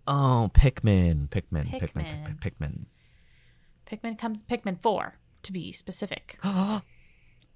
Oh, 0.07 0.49
Pikmin, 0.53 1.27
Pikmin, 1.29 1.67
Pikmin, 1.67 1.79
Pikmin. 1.79 2.39
Pikmin, 2.39 2.85
Pikmin. 3.85 4.17
Comes 4.17 4.41
Pikmin 4.43 4.79
4 4.79 5.15
to 5.43 5.51
be 5.51 5.71
specific. 5.73 6.39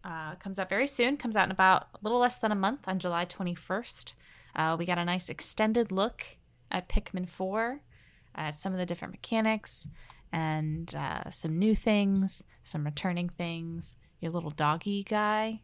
Uh, 0.08 0.36
comes 0.36 0.60
out 0.60 0.69
very 0.69 0.86
soon. 0.86 1.17
Comes 1.17 1.36
out 1.36 1.45
in 1.45 1.51
about 1.51 1.88
a 1.95 1.97
little 2.03 2.19
less 2.19 2.38
than 2.38 2.51
a 2.51 2.55
month 2.55 2.81
on 2.88 2.99
July 2.99 3.25
21st. 3.25 4.13
Uh, 4.55 4.75
we 4.77 4.86
got 4.86 4.99
a 4.99 5.03
nice 5.03 5.29
extended 5.31 5.91
look 5.91 6.23
at 6.69 6.88
Pikmin 6.88 7.27
4, 7.27 7.81
at 8.36 8.56
some 8.56 8.74
of 8.74 8.80
the 8.80 8.86
different 8.86 9.13
mechanics, 9.13 9.88
and 10.32 10.93
uh, 10.95 11.30
some 11.30 11.58
new 11.58 11.76
things, 11.76 12.43
some 12.63 12.84
returning 12.86 13.30
things. 13.30 13.95
Your 14.21 14.32
little 14.32 14.50
doggy 14.52 15.04
guy. 15.04 15.62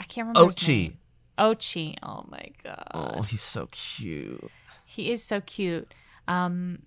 I 0.00 0.04
can't 0.04 0.28
remember. 0.28 0.46
his 0.52 0.56
Oatchi. 0.56 0.68
name. 0.82 0.98
Oatchi. 1.38 1.94
Oh 2.02 2.24
my 2.28 2.48
god. 2.64 2.86
Oh, 2.92 3.22
he's 3.22 3.42
so 3.42 3.68
cute. 3.70 4.50
He 4.84 5.10
is 5.12 5.22
so 5.22 5.40
cute. 5.40 5.92
Um, 6.26 6.82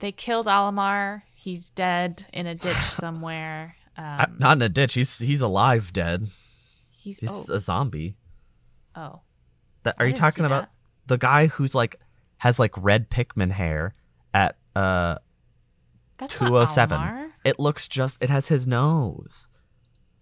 they 0.00 0.10
killed 0.12 0.46
Olimar. 0.46 1.22
He's 1.34 1.70
dead 1.70 2.26
in 2.32 2.46
a 2.46 2.54
ditch 2.54 2.76
somewhere. 2.76 3.76
I- 3.96 4.24
Um, 4.24 4.36
not 4.38 4.56
in 4.58 4.62
a 4.62 4.68
ditch. 4.68 4.94
He's 4.94 5.18
he's 5.18 5.40
alive, 5.40 5.92
dead. 5.92 6.28
he's 6.90 7.18
He's 7.20 7.50
oh, 7.50 7.54
a 7.54 7.60
zombie. 7.60 8.16
oh. 8.96 9.20
That 9.84 9.94
I 9.98 10.04
are 10.04 10.06
you 10.08 10.14
talking 10.14 10.44
about? 10.44 10.62
that. 10.62 10.70
The 11.06 11.18
guy 11.18 11.46
who's 11.46 11.74
like 11.74 11.96
has 12.38 12.58
like 12.58 12.72
red 12.76 13.10
Pikmin 13.10 13.52
hair 13.52 13.94
at 14.34 14.56
uh 14.76 15.16
That's 16.18 16.38
207. 16.38 17.00
Not 17.00 17.10
Olimar. 17.12 17.30
It 17.44 17.58
looks 17.58 17.88
just 17.88 18.22
it 18.22 18.30
has 18.30 18.48
his 18.48 18.66
nose. 18.66 19.48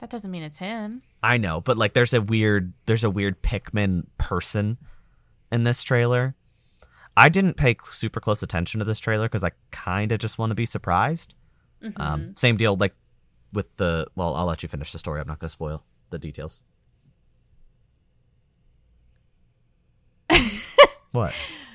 That 0.01 0.11
doesn't 0.11 0.31
mean 0.31 0.43
it's 0.43 0.59
him. 0.59 1.03
I 1.23 1.39
know, 1.39 1.61
but 1.61 1.77
like 1.77 1.95
there's 1.95 2.15
a 2.15 2.21
weird 2.21 2.73
there's 2.87 3.05
a 3.05 3.11
weird 3.11 3.43
Pikmin 3.43 4.07
person 4.19 4.79
in 5.51 5.65
this 5.65 5.83
trailer. 5.83 6.35
I 7.17 7.31
didn't 7.31 7.55
pay 7.55 7.77
super 7.91 8.21
close 8.21 8.43
attention 8.43 8.79
to 8.81 8.85
this 8.85 8.99
trailer 8.99 9.25
because 9.27 9.43
I 9.43 9.53
kind 9.71 10.13
of 10.13 10.19
just 10.19 10.39
want 10.39 10.51
to 10.51 10.55
be 10.55 10.67
surprised. 10.67 11.35
Mhm. 11.83 11.93
Um, 11.97 12.37
same 12.37 12.57
deal 12.57 12.77
like 12.77 12.95
with 13.53 13.75
the 13.77 14.07
well, 14.15 14.35
I'll 14.35 14.47
let 14.47 14.63
you 14.63 14.69
finish 14.69 14.93
the 14.93 14.99
story. 14.99 15.21
I'm 15.21 15.27
not 15.27 15.39
going 15.39 15.49
to 15.49 15.53
spoil 15.53 15.83
the 16.11 16.19
details. 16.19 16.61
what? 21.13 21.33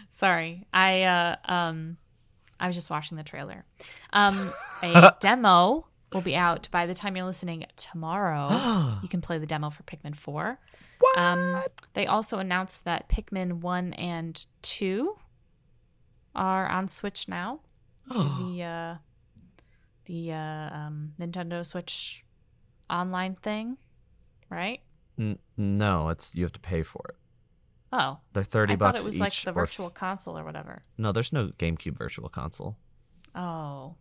Sorry, 0.10 0.66
I 0.72 1.02
uh, 1.04 1.36
um, 1.46 1.98
I 2.62 2.68
was 2.68 2.76
just 2.76 2.90
watching 2.90 3.18
the 3.18 3.24
trailer. 3.24 3.66
Um, 4.14 4.54
a 4.84 5.14
demo 5.20 5.88
will 6.14 6.22
be 6.22 6.36
out 6.36 6.68
by 6.72 6.86
the 6.86 6.94
time 6.94 7.16
you're 7.16 7.26
listening 7.26 7.66
tomorrow. 7.76 9.00
you 9.04 9.10
can 9.10 9.20
play 9.20 9.40
the 9.40 9.48
demo 9.48 9.72
for 9.72 9.84
Pikmin 9.84 10.16
Four. 10.16 10.60
What? 11.00 11.18
Um, 11.18 11.64
they 11.96 12.06
also 12.06 12.38
announced 12.38 12.86
that 12.86 13.10
Pikmin 13.10 13.62
One 13.62 13.94
and 13.94 14.46
Two 14.62 15.18
are 16.36 16.70
on 16.70 16.88
Switch 16.88 17.28
now. 17.28 17.62
the 18.08 18.64
uh, 18.64 18.96
the 20.06 20.32
uh, 20.32 20.76
um, 20.76 21.14
Nintendo 21.20 21.66
Switch 21.66 22.24
online 22.90 23.34
thing, 23.34 23.78
right? 24.50 24.82
N- 25.18 25.40
no, 25.58 26.10
it's 26.10 26.36
you 26.36 26.44
have 26.44 26.54
to 26.54 26.60
pay 26.60 26.84
for 26.84 27.02
it. 27.10 27.16
Oh, 27.94 28.20
They're 28.34 28.44
thirty 28.44 28.74
I 28.74 28.76
thought 28.78 28.94
bucks 28.94 29.04
it 29.04 29.08
was 29.08 29.20
like 29.20 29.34
the 29.34 29.50
or 29.50 29.64
f- 29.64 29.70
virtual 29.70 29.90
console 29.90 30.38
or 30.38 30.44
whatever. 30.46 30.84
no, 30.98 31.12
there's 31.12 31.34
no 31.34 31.48
GameCube 31.60 31.98
Virtual 31.98 32.30
Console. 32.30 32.78
Oh, 33.36 33.96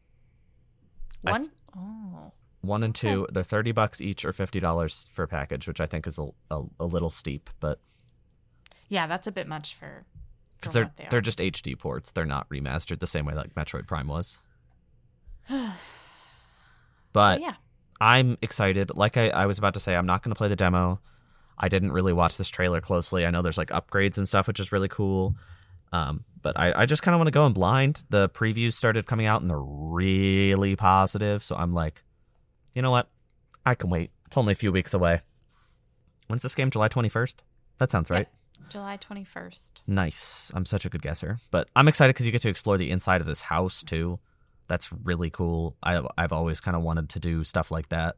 one. 1.22 1.50
Oh, 1.76 2.33
One 2.62 2.83
and 2.83 2.94
two, 2.94 3.26
they're 3.33 3.42
thirty 3.42 3.72
bucks 3.72 4.00
each 4.00 4.24
or 4.24 4.33
fifty 4.33 4.61
dollars 4.61 5.09
for 5.12 5.22
a 5.24 5.29
package, 5.29 5.66
which 5.66 5.81
I 5.81 5.87
think 5.87 6.07
is 6.07 6.18
a, 6.18 6.29
a, 6.50 6.62
a 6.79 6.85
little 6.87 7.11
steep, 7.11 7.50
but 7.59 7.81
yeah, 8.88 9.07
that's 9.07 9.26
a 9.26 9.33
bit 9.33 9.46
much 9.48 9.74
for. 9.74 10.05
because 10.61 10.72
they're 10.74 10.90
they 10.96 11.05
they 11.11 11.16
are 11.16 11.18
are. 11.18 11.20
just 11.20 11.38
HD 11.40 11.76
ports, 11.79 12.11
they're 12.12 12.24
not 12.26 12.48
remastered 12.48 13.00
the 13.00 13.07
same 13.07 13.24
way 13.24 13.35
like 13.35 13.55
Metroid 13.55 13.87
Prime 13.88 14.07
was. 14.09 14.38
But 17.12 17.38
so 17.38 17.42
yeah, 17.42 17.55
I'm 18.00 18.38
excited. 18.42 18.92
Like 18.94 19.16
I, 19.16 19.31
I 19.31 19.46
was 19.46 19.59
about 19.59 19.74
to 19.74 19.81
say, 19.81 19.96
I'm 19.96 20.07
not 20.07 20.22
going 20.22 20.31
to 20.33 20.38
play 20.38 20.48
the 20.48 20.57
demo. 20.57 21.00
I 21.60 21.68
didn't 21.68 21.92
really 21.92 22.12
watch 22.12 22.38
this 22.38 22.48
trailer 22.48 22.80
closely. 22.80 23.26
I 23.26 23.30
know 23.30 23.42
there's 23.42 23.58
like 23.58 23.68
upgrades 23.68 24.16
and 24.16 24.26
stuff, 24.26 24.48
which 24.48 24.58
is 24.58 24.72
really 24.72 24.88
cool. 24.88 25.36
Um, 25.92 26.24
but 26.42 26.58
I, 26.58 26.82
I 26.82 26.86
just 26.86 27.02
kind 27.02 27.14
of 27.14 27.18
want 27.18 27.28
to 27.28 27.32
go 27.32 27.46
in 27.46 27.52
blind. 27.52 28.02
The 28.08 28.30
previews 28.30 28.72
started 28.72 29.06
coming 29.06 29.26
out 29.26 29.42
and 29.42 29.50
they're 29.50 29.60
really 29.60 30.74
positive. 30.74 31.44
So 31.44 31.54
I'm 31.54 31.74
like, 31.74 32.02
you 32.74 32.80
know 32.80 32.90
what? 32.90 33.08
I 33.66 33.74
can 33.74 33.90
wait. 33.90 34.10
It's 34.26 34.38
only 34.38 34.52
a 34.52 34.56
few 34.56 34.72
weeks 34.72 34.94
away. 34.94 35.20
When's 36.28 36.42
this 36.42 36.54
game? 36.54 36.70
July 36.70 36.88
21st? 36.88 37.34
That 37.78 37.90
sounds 37.90 38.08
right. 38.10 38.26
July 38.68 38.96
twenty 38.98 39.24
first. 39.24 39.82
Nice. 39.86 40.52
I'm 40.54 40.64
such 40.64 40.84
a 40.84 40.88
good 40.88 41.02
guesser. 41.02 41.40
But 41.50 41.68
I'm 41.74 41.88
excited 41.88 42.14
because 42.14 42.26
you 42.26 42.32
get 42.32 42.42
to 42.42 42.48
explore 42.48 42.76
the 42.78 42.90
inside 42.90 43.20
of 43.20 43.26
this 43.26 43.40
house 43.40 43.82
too. 43.82 44.18
That's 44.68 44.92
really 45.04 45.30
cool. 45.30 45.76
I, 45.82 46.00
I've 46.16 46.32
always 46.32 46.60
kind 46.60 46.76
of 46.76 46.82
wanted 46.82 47.08
to 47.10 47.18
do 47.18 47.42
stuff 47.42 47.70
like 47.70 47.88
that. 47.88 48.16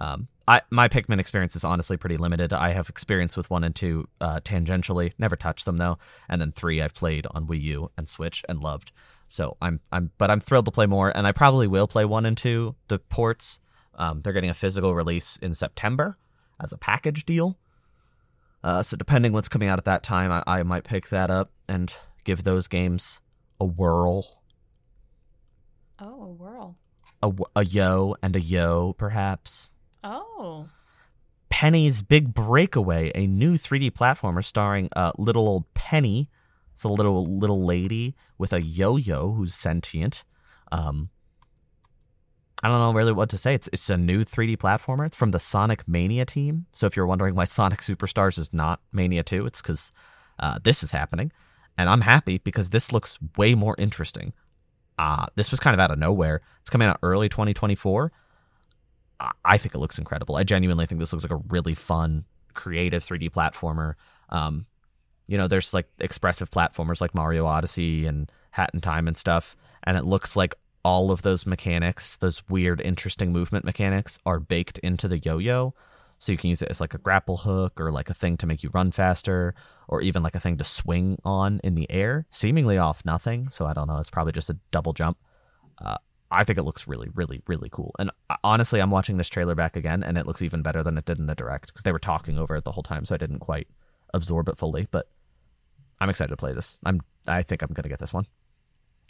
Um, 0.00 0.28
I 0.46 0.62
my 0.70 0.88
Pikmin 0.88 1.18
experience 1.20 1.56
is 1.56 1.64
honestly 1.64 1.96
pretty 1.96 2.16
limited. 2.16 2.52
I 2.52 2.70
have 2.70 2.88
experience 2.88 3.36
with 3.36 3.50
one 3.50 3.64
and 3.64 3.74
two 3.74 4.08
uh, 4.20 4.40
tangentially, 4.40 5.12
never 5.18 5.36
touched 5.36 5.64
them 5.64 5.78
though, 5.78 5.98
and 6.28 6.40
then 6.40 6.52
three 6.52 6.80
I've 6.80 6.94
played 6.94 7.26
on 7.30 7.46
Wii 7.46 7.60
U 7.62 7.90
and 7.96 8.08
Switch 8.08 8.44
and 8.48 8.60
loved. 8.60 8.92
So 9.28 9.56
I'm 9.60 9.80
I'm 9.92 10.10
but 10.18 10.30
I'm 10.30 10.40
thrilled 10.40 10.64
to 10.66 10.70
play 10.70 10.86
more, 10.86 11.10
and 11.16 11.26
I 11.26 11.32
probably 11.32 11.66
will 11.66 11.86
play 11.86 12.04
one 12.04 12.26
and 12.26 12.36
two. 12.36 12.74
The 12.88 12.98
ports, 12.98 13.60
um, 13.94 14.20
they're 14.20 14.32
getting 14.32 14.50
a 14.50 14.54
physical 14.54 14.94
release 14.94 15.36
in 15.42 15.54
September 15.54 16.16
as 16.60 16.72
a 16.72 16.78
package 16.78 17.24
deal. 17.26 17.58
Uh, 18.62 18.82
so 18.82 18.96
depending 18.96 19.32
what's 19.32 19.48
coming 19.48 19.68
out 19.68 19.78
at 19.78 19.84
that 19.86 20.02
time, 20.02 20.30
I, 20.30 20.42
I 20.46 20.62
might 20.64 20.84
pick 20.84 21.08
that 21.08 21.30
up 21.30 21.50
and 21.68 21.94
give 22.24 22.44
those 22.44 22.68
games 22.68 23.20
a 23.58 23.64
whirl, 23.64 24.42
Oh, 25.98 26.22
a 26.24 26.28
whirl. 26.28 26.76
a, 27.22 27.32
a 27.56 27.64
yo 27.64 28.16
and 28.22 28.36
a 28.36 28.40
yo, 28.40 28.94
perhaps. 28.94 29.70
Oh, 30.02 30.68
Penny's 31.50 32.00
Big 32.02 32.32
Breakaway, 32.32 33.12
a 33.14 33.26
new 33.26 33.56
3D 33.58 33.90
platformer 33.90 34.42
starring 34.42 34.88
uh, 34.96 35.12
little 35.18 35.46
old 35.46 35.72
Penny. 35.74 36.28
It's 36.72 36.84
a 36.84 36.88
little 36.88 37.24
little 37.24 37.64
lady 37.64 38.14
with 38.38 38.52
a 38.52 38.62
yo-yo 38.62 39.32
who's 39.32 39.54
sentient. 39.54 40.24
Um, 40.72 41.10
I 42.62 42.68
don't 42.68 42.78
know 42.78 42.92
really 42.92 43.12
what 43.12 43.28
to 43.30 43.38
say. 43.38 43.54
It's 43.54 43.68
it's 43.72 43.90
a 43.90 43.96
new 43.96 44.24
3D 44.24 44.56
platformer. 44.56 45.04
It's 45.04 45.16
from 45.16 45.32
the 45.32 45.40
Sonic 45.40 45.86
Mania 45.86 46.24
team. 46.24 46.66
So 46.72 46.86
if 46.86 46.96
you're 46.96 47.06
wondering 47.06 47.34
why 47.34 47.44
Sonic 47.44 47.80
Superstars 47.80 48.38
is 48.38 48.52
not 48.54 48.80
Mania 48.92 49.22
2, 49.22 49.46
it's 49.46 49.60
because 49.60 49.92
uh, 50.38 50.58
this 50.62 50.82
is 50.82 50.90
happening, 50.92 51.32
and 51.76 51.88
I'm 51.90 52.00
happy 52.00 52.38
because 52.38 52.70
this 52.70 52.92
looks 52.92 53.18
way 53.36 53.54
more 53.54 53.74
interesting. 53.76 54.32
Uh, 54.98 55.26
this 55.34 55.50
was 55.50 55.60
kind 55.60 55.74
of 55.74 55.80
out 55.80 55.90
of 55.90 55.98
nowhere. 55.98 56.42
It's 56.60 56.70
coming 56.70 56.88
out 56.88 56.98
early 57.02 57.28
2024. 57.28 58.12
I- 59.44 59.58
think 59.58 59.74
it 59.74 59.78
looks 59.78 59.98
incredible. 59.98 60.36
I 60.36 60.44
genuinely 60.44 60.86
think 60.86 61.00
this 61.00 61.12
looks 61.12 61.24
like 61.24 61.32
a 61.32 61.42
really 61.48 61.74
fun, 61.74 62.24
creative 62.54 63.02
3D 63.04 63.30
platformer. 63.30 63.94
Um, 64.30 64.66
you 65.26 65.38
know, 65.38 65.46
there's 65.46 65.74
like 65.74 65.88
expressive 65.98 66.50
platformers 66.50 67.00
like 67.00 67.14
Mario 67.14 67.46
Odyssey 67.46 68.06
and 68.06 68.30
Hat 68.50 68.70
in 68.74 68.80
Time 68.80 69.06
and 69.06 69.16
stuff, 69.16 69.56
and 69.84 69.96
it 69.96 70.04
looks 70.04 70.36
like 70.36 70.54
all 70.84 71.10
of 71.10 71.22
those 71.22 71.46
mechanics, 71.46 72.16
those 72.16 72.42
weird, 72.48 72.80
interesting 72.80 73.32
movement 73.32 73.64
mechanics, 73.64 74.18
are 74.24 74.40
baked 74.40 74.78
into 74.78 75.08
the 75.08 75.18
yo-yo. 75.18 75.74
So 76.18 76.32
you 76.32 76.38
can 76.38 76.50
use 76.50 76.62
it 76.62 76.68
as 76.70 76.80
like 76.80 76.94
a 76.94 76.98
grapple 76.98 77.38
hook 77.38 77.80
or 77.80 77.90
like 77.90 78.10
a 78.10 78.14
thing 78.14 78.36
to 78.38 78.46
make 78.46 78.62
you 78.62 78.70
run 78.72 78.90
faster, 78.90 79.54
or 79.88 80.00
even 80.02 80.22
like 80.22 80.34
a 80.34 80.40
thing 80.40 80.58
to 80.58 80.64
swing 80.64 81.18
on 81.24 81.60
in 81.64 81.74
the 81.74 81.90
air, 81.90 82.26
seemingly 82.30 82.76
off 82.78 83.04
nothing. 83.04 83.48
So 83.50 83.66
I 83.66 83.72
don't 83.72 83.88
know. 83.88 83.98
It's 83.98 84.10
probably 84.10 84.32
just 84.32 84.50
a 84.50 84.58
double 84.70 84.92
jump. 84.92 85.18
Uh, 85.80 85.96
I 86.32 86.44
think 86.44 86.58
it 86.58 86.62
looks 86.62 86.86
really, 86.86 87.08
really, 87.14 87.42
really 87.46 87.68
cool. 87.70 87.92
And 87.98 88.10
uh, 88.28 88.36
honestly, 88.44 88.80
I'm 88.80 88.90
watching 88.90 89.16
this 89.16 89.28
trailer 89.28 89.54
back 89.56 89.74
again, 89.76 90.02
and 90.04 90.16
it 90.16 90.26
looks 90.26 90.42
even 90.42 90.62
better 90.62 90.82
than 90.82 90.96
it 90.96 91.04
did 91.04 91.18
in 91.18 91.26
the 91.26 91.34
direct 91.34 91.66
because 91.68 91.82
they 91.82 91.92
were 91.92 91.98
talking 91.98 92.38
over 92.38 92.56
it 92.56 92.64
the 92.64 92.72
whole 92.72 92.82
time, 92.84 93.04
so 93.04 93.14
I 93.14 93.18
didn't 93.18 93.40
quite 93.40 93.66
absorb 94.14 94.48
it 94.48 94.56
fully. 94.58 94.86
But 94.90 95.08
I'm 96.00 96.08
excited 96.08 96.30
to 96.30 96.36
play 96.36 96.52
this. 96.52 96.78
I'm. 96.84 97.00
I 97.26 97.42
think 97.42 97.62
I'm 97.62 97.72
gonna 97.74 97.88
get 97.88 97.98
this 97.98 98.12
one. 98.12 98.26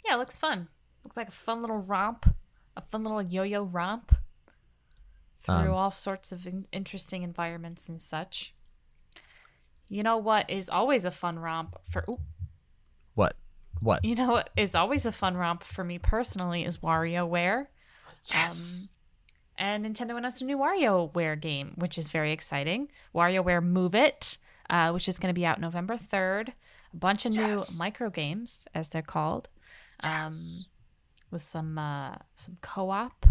yeah, 0.05 0.15
it 0.15 0.17
looks 0.17 0.37
fun. 0.37 0.67
Looks 1.03 1.15
like 1.17 1.27
a 1.29 1.31
fun 1.31 1.61
little 1.61 1.77
romp, 1.79 2.33
a 2.75 2.81
fun 2.81 3.03
little 3.03 3.21
yo-yo 3.21 3.63
romp 3.63 4.15
through 5.43 5.55
Um, 5.55 5.73
all 5.73 5.91
sorts 5.91 6.31
of 6.31 6.45
in- 6.45 6.67
interesting 6.71 7.23
environments 7.23 7.87
and 7.89 7.99
such. 8.01 8.53
You 9.89 10.03
know 10.03 10.17
what 10.17 10.49
is 10.49 10.69
always 10.69 11.03
a 11.05 11.11
fun 11.11 11.39
romp 11.39 11.75
for? 11.89 12.03
Ooh, 12.09 12.19
What? 13.15 13.35
What? 13.81 14.05
you 14.05 14.15
know 14.15 14.29
what 14.31 14.49
is 14.55 14.75
always 14.75 15.05
a 15.05 15.11
fun 15.11 15.35
romp 15.35 15.63
for 15.63 15.83
me 15.83 15.97
personally 15.97 16.63
is 16.63 16.77
WarioWare. 16.79 17.67
Yes. 18.31 18.81
Um, 18.83 18.89
and 19.57 19.85
Nintendo 19.85 20.17
announced 20.17 20.41
a 20.41 20.45
new 20.45 20.57
WarioWare 20.57 21.39
game, 21.39 21.73
which 21.75 21.97
is 21.97 22.09
very 22.11 22.31
exciting. 22.31 22.89
WarioWare 23.15 23.63
Move 23.63 23.95
It, 23.95 24.37
uh, 24.69 24.91
which 24.91 25.07
is 25.09 25.17
going 25.19 25.33
to 25.33 25.39
be 25.39 25.45
out 25.45 25.59
November 25.59 25.97
3rd. 25.97 26.49
A 26.93 26.97
bunch 26.97 27.25
of 27.25 27.33
Yes. 27.33 27.71
new 27.71 27.77
micro 27.79 28.09
games, 28.09 28.67
as 28.75 28.89
they're 28.89 29.01
called, 29.01 29.49
um, 30.03 30.33
with 31.31 31.41
some 31.41 31.77
uh, 31.77 32.15
some 32.35 32.57
co-op, 32.61 33.25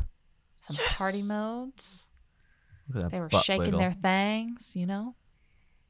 some 0.61 0.77
Yes. 0.85 0.97
party 0.97 1.23
modes. 1.23 2.09
Look 2.89 2.97
at 2.97 3.03
that 3.03 3.11
They 3.13 3.21
were 3.21 3.31
shaking 3.31 3.67
wiggle. 3.67 3.79
their 3.81 3.93
things, 3.93 4.75
you 4.75 4.87
know. 4.87 5.15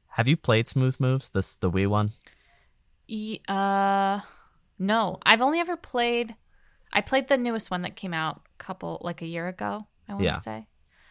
Have 0.09 0.27
you 0.27 0.35
played 0.37 0.67
Smooth 0.67 0.99
Moves? 0.99 1.29
This 1.29 1.55
the 1.55 1.71
Wii 1.71 1.87
one. 1.87 2.11
E- 3.07 3.39
uh, 3.47 4.19
no, 4.81 5.17
I've 5.25 5.41
only 5.41 5.59
ever 5.59 5.77
played. 5.77 6.35
I 6.91 7.01
played 7.01 7.27
the 7.29 7.37
newest 7.37 7.69
one 7.71 7.83
that 7.83 7.95
came 7.95 8.13
out 8.13 8.41
a 8.59 8.63
couple 8.63 8.99
like 9.01 9.21
a 9.21 9.25
year 9.25 9.47
ago. 9.47 9.85
I 10.09 10.13
want 10.13 10.23
to 10.23 10.25
Yeah. 10.25 10.39
say, 10.39 10.67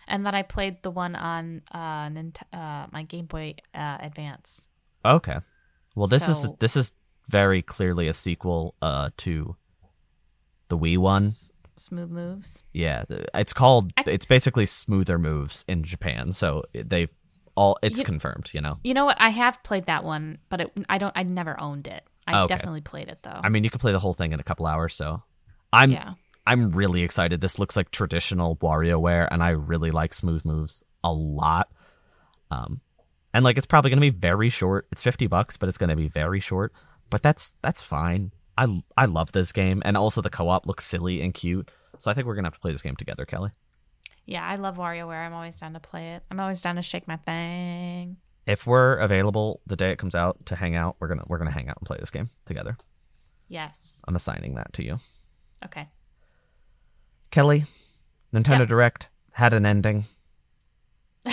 and 0.08 0.26
then 0.26 0.34
I 0.34 0.42
played 0.42 0.82
the 0.82 0.90
one 0.90 1.14
on 1.14 1.62
uh, 1.72 2.08
Nint- 2.08 2.42
uh 2.52 2.86
my 2.92 3.04
Game 3.04 3.26
Boy 3.26 3.54
uh, 3.74 3.98
Advance. 4.00 4.68
Okay. 5.04 5.38
Well, 5.94 6.06
this 6.08 6.28
is 6.28 6.48
this 6.58 6.76
is 6.76 6.92
very 7.28 7.62
clearly 7.62 8.08
a 8.08 8.12
sequel 8.12 8.74
uh 8.82 9.10
to 9.18 9.56
the 10.68 10.76
Wii 10.76 10.98
one. 10.98 11.26
S- 11.26 11.52
smooth 11.76 12.10
moves. 12.10 12.62
Yeah, 12.72 13.04
it's 13.34 13.52
called. 13.52 13.92
I- 13.96 14.04
it's 14.06 14.26
basically 14.26 14.66
smoother 14.66 15.18
moves 15.18 15.64
in 15.68 15.82
Japan. 15.84 16.32
So 16.32 16.64
they 16.74 17.08
all. 17.54 17.78
It's 17.82 17.98
You- 18.00 18.04
confirmed. 18.04 18.50
You 18.52 18.60
know. 18.60 18.78
You 18.84 18.94
know 18.94 19.04
what? 19.06 19.16
I 19.20 19.30
have 19.30 19.62
played 19.62 19.86
that 19.86 20.04
one, 20.04 20.38
but 20.50 20.60
it, 20.60 20.72
I 20.88 20.98
don't. 20.98 21.12
I 21.16 21.22
never 21.22 21.58
owned 21.58 21.86
it. 21.86 22.04
I 22.34 22.42
Okay. 22.42 22.54
definitely 22.54 22.80
played 22.80 23.08
it 23.08 23.18
though. 23.22 23.40
I 23.42 23.48
mean, 23.48 23.64
you 23.64 23.70
could 23.70 23.80
play 23.80 23.92
the 23.92 23.98
whole 23.98 24.14
thing 24.14 24.32
in 24.32 24.40
a 24.40 24.42
couple 24.44 24.66
hours. 24.66 24.94
So 24.94 25.22
I'm 25.72 25.90
yeah. 25.92 26.14
I'm 26.46 26.70
really 26.72 27.02
excited. 27.02 27.40
This 27.40 27.58
looks 27.58 27.76
like 27.76 27.90
traditional 27.90 28.56
WarioWare, 28.56 29.28
and 29.30 29.42
I 29.42 29.50
really 29.50 29.90
like 29.90 30.14
smooth 30.14 30.44
moves 30.44 30.82
a 31.04 31.12
lot. 31.12 31.68
Um, 32.50 32.80
and 33.32 33.44
like 33.44 33.56
it's 33.56 33.66
probably 33.66 33.90
gonna 33.90 34.00
be 34.00 34.10
very 34.10 34.48
short. 34.48 34.86
It's 34.90 35.02
fifty 35.02 35.26
bucks, 35.26 35.56
but 35.56 35.68
it's 35.68 35.78
gonna 35.78 35.96
be 35.96 36.08
very 36.08 36.40
short. 36.40 36.72
But 37.10 37.22
that's 37.22 37.54
that's 37.62 37.82
fine. 37.82 38.32
I 38.58 38.82
I 38.96 39.06
love 39.06 39.32
this 39.32 39.52
game, 39.52 39.82
and 39.84 39.96
also 39.96 40.20
the 40.20 40.30
co-op 40.30 40.66
looks 40.66 40.84
silly 40.84 41.22
and 41.22 41.32
cute. 41.32 41.70
So 41.98 42.10
I 42.10 42.14
think 42.14 42.26
we're 42.26 42.34
gonna 42.34 42.46
have 42.46 42.54
to 42.54 42.60
play 42.60 42.72
this 42.72 42.82
game 42.82 42.96
together, 42.96 43.24
Kelly. 43.26 43.50
Yeah, 44.26 44.46
I 44.46 44.56
love 44.56 44.76
WarioWare. 44.76 45.26
I'm 45.26 45.32
always 45.32 45.58
down 45.58 45.72
to 45.74 45.80
play 45.80 46.14
it. 46.14 46.22
I'm 46.30 46.38
always 46.40 46.60
down 46.60 46.76
to 46.76 46.82
shake 46.82 47.08
my 47.08 47.16
thing. 47.16 48.16
If 48.50 48.66
we're 48.66 48.96
available 48.96 49.60
the 49.66 49.76
day 49.76 49.90
it 49.92 49.98
comes 49.98 50.14
out 50.14 50.44
to 50.46 50.56
hang 50.56 50.74
out, 50.74 50.96
we're 50.98 51.08
gonna 51.08 51.22
we're 51.28 51.38
gonna 51.38 51.50
hang 51.52 51.68
out 51.68 51.76
and 51.78 51.86
play 51.86 51.98
this 52.00 52.10
game 52.10 52.30
together. 52.44 52.76
Yes. 53.48 54.02
I'm 54.08 54.16
assigning 54.16 54.54
that 54.56 54.72
to 54.74 54.84
you. 54.84 54.98
Okay. 55.64 55.86
Kelly, 57.30 57.64
Nintendo 58.34 58.60
Yeah. 58.60 58.64
Direct 58.66 59.08
had 59.32 59.52
an 59.52 59.64
ending. 59.66 60.06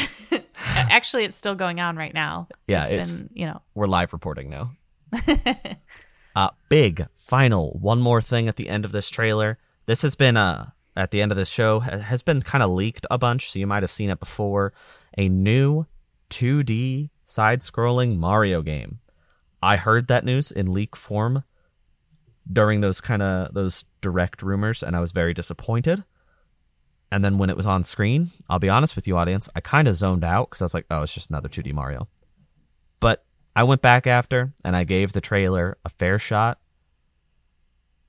Actually, 0.89 1.23
it's 1.25 1.38
still 1.38 1.56
going 1.56 1.80
on 1.80 1.95
right 1.95 2.13
now. 2.13 2.47
Yeah, 2.67 2.84
it's 2.84 2.91
it's- 2.91 3.21
been, 3.21 3.30
you 3.34 3.45
know. 3.47 3.62
We're 3.73 3.88
live 3.88 4.13
reporting 4.13 4.49
now. 4.49 4.71
Uh, 6.36 6.49
big 6.69 7.03
final 7.15 7.71
one 7.82 7.99
more 7.99 8.21
thing 8.21 8.47
at 8.47 8.58
the 8.58 8.69
end 8.69 8.86
of 8.86 8.91
this 8.91 9.10
trailer. 9.10 9.58
This 9.88 10.03
has 10.03 10.13
been 10.13 10.38
uh 10.38 10.69
at 10.95 11.10
the 11.10 11.19
end 11.19 11.32
of 11.32 11.36
this 11.36 11.49
show 11.49 11.80
has 11.80 12.21
been 12.21 12.43
kind 12.43 12.63
of 12.63 12.69
leaked 12.69 13.08
a 13.10 13.17
bunch, 13.17 13.49
so 13.51 13.58
you 13.58 13.65
might 13.65 13.82
have 13.82 13.89
seen 13.89 14.12
it 14.12 14.19
before. 14.19 14.71
A 15.17 15.30
new 15.30 15.88
2D 16.29 17.09
side-scrolling 17.25 18.17
Mario 18.17 18.61
game. 18.61 18.99
I 19.61 19.75
heard 19.75 20.07
that 20.07 20.25
news 20.25 20.51
in 20.51 20.73
leak 20.73 20.95
form 20.95 21.43
during 22.51 22.81
those 22.81 23.01
kind 23.01 23.21
of 23.21 23.53
those 23.53 23.85
direct 24.01 24.41
rumors, 24.41 24.83
and 24.83 24.95
I 24.95 24.99
was 24.99 25.11
very 25.11 25.33
disappointed. 25.33 26.03
And 27.11 27.23
then 27.23 27.37
when 27.37 27.49
it 27.49 27.57
was 27.57 27.65
on 27.65 27.83
screen, 27.83 28.31
I'll 28.49 28.59
be 28.59 28.69
honest 28.69 28.95
with 28.95 29.07
you, 29.07 29.17
audience, 29.17 29.49
I 29.55 29.61
kind 29.61 29.87
of 29.87 29.95
zoned 29.95 30.23
out 30.23 30.49
because 30.49 30.61
I 30.61 30.65
was 30.65 30.73
like, 30.73 30.85
"Oh, 30.89 31.01
it's 31.01 31.13
just 31.13 31.29
another 31.29 31.49
2D 31.49 31.73
Mario." 31.73 32.07
But 32.99 33.25
I 33.55 33.63
went 33.63 33.81
back 33.81 34.05
after 34.07 34.53
and 34.63 34.75
I 34.75 34.83
gave 34.83 35.13
the 35.13 35.21
trailer 35.21 35.77
a 35.85 35.89
fair 35.89 36.19
shot. 36.19 36.59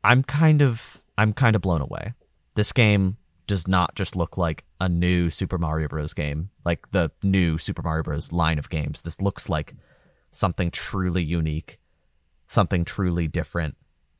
I'm 0.04 0.22
kind 0.22 0.62
of 0.62 1.02
I'm 1.16 1.32
kind 1.32 1.56
of 1.56 1.62
blown 1.62 1.80
away. 1.80 2.14
This 2.54 2.72
game 2.72 3.16
does 3.48 3.66
not 3.66 3.96
just 3.96 4.14
look 4.14 4.36
like 4.36 4.64
a 4.80 4.88
new 4.88 5.30
Super 5.30 5.58
Mario 5.58 5.88
Bros 5.88 6.14
game, 6.14 6.50
like 6.64 6.90
the 6.92 7.10
new 7.22 7.58
Super 7.58 7.82
Mario 7.82 8.04
Bros 8.04 8.32
line 8.32 8.58
of 8.58 8.70
games. 8.70 9.02
This 9.02 9.20
looks 9.20 9.48
like 9.48 9.74
something 10.30 10.70
truly 10.70 11.24
unique, 11.24 11.80
something 12.46 12.84
truly 12.84 13.26
different, 13.26 13.76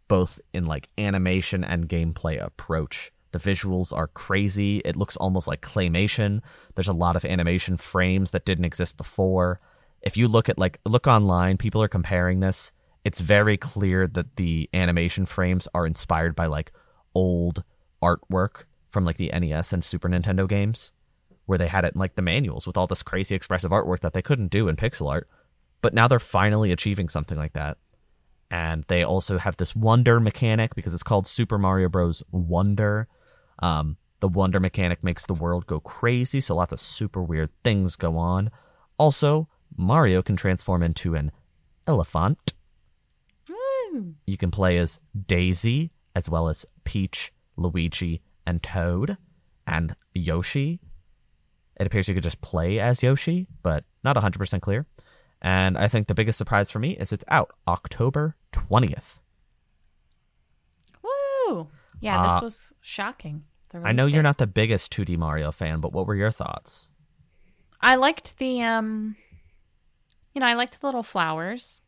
both 0.09 0.41
in 0.53 0.67
like 0.67 0.89
animation 0.99 1.63
and 1.63 1.89
gameplay 1.89 2.45
approach. 2.45 3.13
The 3.31 3.39
visuals 3.39 3.97
are 3.97 4.09
crazy. 4.09 4.79
It 4.85 4.97
looks 4.97 5.17
almost 5.17 5.47
like 5.47 5.61
claymation. 5.61 6.41
There's 6.75 6.89
a 6.89 6.93
lot 6.93 7.15
of 7.15 7.25
animation 7.25 7.77
frames 7.77 8.33
that 8.33 8.47
didn't 8.47 8.65
exist 8.65 8.97
before 8.97 9.61
if 10.03 10.17
you 10.17 10.29
look 10.29 10.49
at 10.49 10.59
like 10.59 10.81
look 10.85 11.07
online, 11.07 11.57
people 11.57 11.83
are 11.83 11.89
comparing 11.89 12.41
this. 12.41 12.73
It's 13.05 13.21
very 13.21 13.57
clear 13.57 14.07
that 14.07 14.37
the 14.37 14.69
animation 14.75 15.27
frames 15.27 15.69
are 15.75 15.87
inspired 15.87 16.35
by 16.35 16.47
like 16.47 16.73
old 17.15 17.63
artwork 18.03 18.65
from 18.89 19.05
like 19.05 19.17
the 19.17 19.31
NES 19.33 19.73
and 19.73 19.85
Super 19.85 20.09
Nintendo 20.09 20.49
games, 20.49 20.93
where 21.47 21.59
they 21.59 21.69
had 21.69 21.85
it 21.85 21.95
in 21.95 22.01
like 22.01 22.15
the 22.15 22.23
manuals 22.23 22.67
with 22.67 22.77
all 22.77 22.87
this 22.87 23.03
crazy 23.03 23.35
expressive 23.35 23.71
artwork 23.71 24.01
that 24.01 24.13
they 24.13 24.23
couldn't 24.23 24.51
do 24.51 24.69
in 24.69 24.77
pixel 24.77 25.11
art. 25.11 25.29
But 25.81 25.95
now 25.95 26.09
they're 26.09 26.19
finally 26.19 26.73
achieving 26.73 27.09
something 27.09 27.39
like 27.39 27.53
that. 27.53 27.79
And 28.51 28.85
they 28.89 29.05
also 29.05 29.39
have 29.39 29.57
this 29.59 29.77
wonder 29.77 30.21
mechanic 30.21 30.75
because 30.75 30.95
it's 30.95 31.03
called 31.03 31.27
Super 31.27 31.59
Mario 31.59 31.89
Bros. 31.89 32.23
Wonder. 32.33 33.07
Um, 33.61 33.97
the 34.21 34.29
wonder 34.29 34.59
mechanic 34.59 35.05
makes 35.05 35.27
the 35.27 35.35
world 35.35 35.67
go 35.67 35.81
crazy, 35.81 36.41
so 36.41 36.57
lots 36.57 36.73
of 36.73 36.81
super 36.81 37.23
weird 37.23 37.51
things 37.63 37.95
go 37.95 38.17
on. 38.17 38.51
Also, 38.99 39.49
Mario 39.77 40.23
can 40.23 40.37
transform 40.37 40.83
into 40.83 41.15
an 41.15 41.31
elephant. 41.87 42.55
Woo. 43.49 44.15
You 44.27 44.37
can 44.37 44.51
play 44.51 44.79
as 44.79 44.99
Daisy, 45.27 45.93
as 46.17 46.29
well 46.29 46.49
as 46.49 46.67
Peach, 46.85 47.33
Luigi, 47.57 48.23
and 48.49 48.63
Toad, 48.63 49.19
and 49.67 49.95
Yoshi. 50.15 50.81
It 51.79 51.87
appears 51.87 52.09
you 52.09 52.15
could 52.15 52.23
just 52.23 52.41
play 52.41 52.81
as 52.81 53.03
Yoshi, 53.03 53.47
but 53.63 53.85
not 54.03 54.17
100% 54.17 54.63
clear. 54.63 54.87
And 55.43 55.77
I 55.77 55.87
think 55.87 56.09
the 56.09 56.15
biggest 56.15 56.39
surprise 56.39 56.71
for 56.71 56.79
me 56.79 56.97
is 56.97 57.13
it's 57.13 57.27
out 57.29 57.53
October 57.69 58.37
20th. 58.53 59.21
Woo. 61.03 61.69
Yeah, 62.01 62.23
Uh, 62.23 62.35
this 62.35 62.43
was 62.43 62.73
shocking. 62.81 63.45
I 63.75 63.93
know 63.93 64.05
release 64.05 64.15
you're 64.15 64.23
not 64.23 64.39
the 64.39 64.47
biggest 64.47 64.91
2D 64.93 65.19
Mario 65.19 65.53
fan, 65.53 65.81
but 65.81 65.93
what 65.93 66.07
were 66.07 66.15
your 66.15 66.31
thoughts? 66.31 66.89
I 67.83 67.97
liked 67.97 68.39
the 68.39 68.63
um 68.63 69.17
you 70.35 70.41
know, 70.41 70.47
I 70.47 70.55
liked 70.55 70.81
the 70.81 70.87
little 70.87 71.03
flowers 71.03 71.83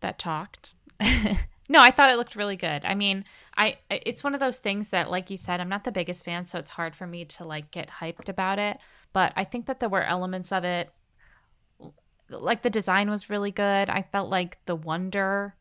that 0.00 0.18
talked. 0.18 0.72
no, 1.68 1.80
I 1.80 1.90
thought 1.90 2.10
it 2.10 2.16
looked 2.16 2.34
really 2.34 2.56
good. 2.56 2.84
I 2.84 2.94
mean, 2.94 3.24
I 3.56 3.78
it's 3.90 4.22
one 4.22 4.34
of 4.34 4.40
those 4.40 4.58
things 4.58 4.90
that 4.90 5.10
like 5.10 5.30
you 5.30 5.36
said, 5.36 5.60
I'm 5.60 5.68
not 5.68 5.84
the 5.84 5.92
biggest 5.92 6.24
fan, 6.24 6.46
so 6.46 6.58
it's 6.58 6.72
hard 6.72 6.94
for 6.94 7.06
me 7.06 7.24
to 7.24 7.44
like 7.44 7.70
get 7.70 7.88
hyped 7.88 8.28
about 8.28 8.58
it, 8.58 8.78
but 9.12 9.32
I 9.36 9.44
think 9.44 9.66
that 9.66 9.80
there 9.80 9.88
were 9.88 10.02
elements 10.02 10.52
of 10.52 10.64
it 10.64 10.90
like 12.28 12.62
the 12.62 12.70
design 12.70 13.10
was 13.10 13.30
really 13.30 13.50
good. 13.50 13.88
I 13.88 14.02
felt 14.02 14.30
like 14.30 14.58
the 14.66 14.76
wonder 14.76 15.54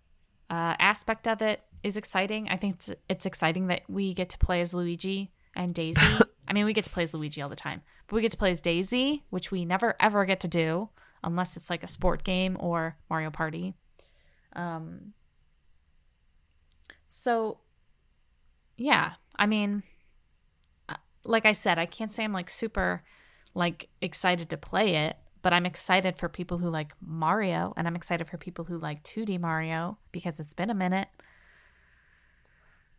uh, 0.50 0.76
aspect 0.80 1.28
of 1.28 1.42
it 1.42 1.62
is 1.84 1.98
exciting. 1.98 2.50
I 2.50 2.58
think 2.58 2.76
it's, 2.76 2.92
it's 3.10 3.26
exciting 3.26 3.68
that 3.68 3.84
we 3.88 4.14
get 4.14 4.30
to 4.32 4.38
play 4.38 4.62
as 4.62 4.74
Luigi 4.74 5.32
and 5.56 5.74
Daisy. 5.74 6.02
I 6.48 6.54
mean, 6.54 6.66
we 6.66 6.74
get 6.74 6.84
to 6.86 6.90
play 6.90 7.04
as 7.04 7.14
Luigi 7.14 7.42
all 7.42 7.50
the 7.50 7.56
time, 7.56 7.82
but 8.08 8.16
we 8.16 8.22
get 8.22 8.32
to 8.32 8.38
play 8.38 8.52
as 8.52 8.62
Daisy, 8.62 9.24
which 9.30 9.52
we 9.52 9.66
never 9.66 9.96
ever 10.00 10.26
get 10.26 10.40
to 10.42 10.48
do 10.48 10.90
unless 11.24 11.58
it's 11.58 11.70
like 11.70 11.84
a 11.84 11.88
sport 11.88 12.24
game 12.24 12.58
or 12.60 12.98
Mario 13.10 13.32
Party. 13.32 13.74
Um, 14.54 15.14
so, 17.08 17.60
yeah, 18.78 19.14
I 19.38 19.46
mean, 19.46 19.84
uh, 20.90 20.96
like 21.26 21.46
I 21.46 21.54
said, 21.54 21.78
I 21.78 21.86
can't 21.86 22.14
say 22.14 22.24
I'm 22.24 22.34
like 22.34 22.50
super 22.50 23.04
like 23.54 23.90
excited 24.02 24.50
to 24.50 24.58
play 24.58 24.96
it, 24.96 25.18
but 25.42 25.54
I'm 25.54 25.66
excited 25.66 26.18
for 26.18 26.28
people 26.28 26.58
who 26.58 26.70
like 26.70 26.94
Mario 27.02 27.74
and 27.78 27.88
I'm 27.88 27.96
excited 27.96 28.28
for 28.28 28.38
people 28.38 28.66
who 28.66 28.78
like 28.78 29.04
2D 29.04 29.40
Mario 29.40 29.98
because 30.12 30.40
it's 30.40 30.54
been 30.54 30.70
a 30.70 30.76
minute. 30.76 31.08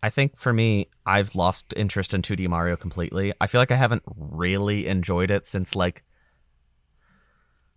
I 0.03 0.11
think 0.11 0.37
for 0.37 0.53
me, 0.53 0.89
I've 1.05 1.35
lost 1.35 1.75
interest 1.77 2.15
in 2.15 2.23
2D 2.23 2.49
Mario 2.49 2.77
completely. 2.77 3.33
I 3.41 3.47
feel 3.47 3.61
like 3.61 3.71
I 3.71 3.77
haven't 3.77 4.03
really 4.17 4.87
enjoyed 4.87 5.31
it 5.31 5.45
since 5.45 5.75
like 5.75 6.05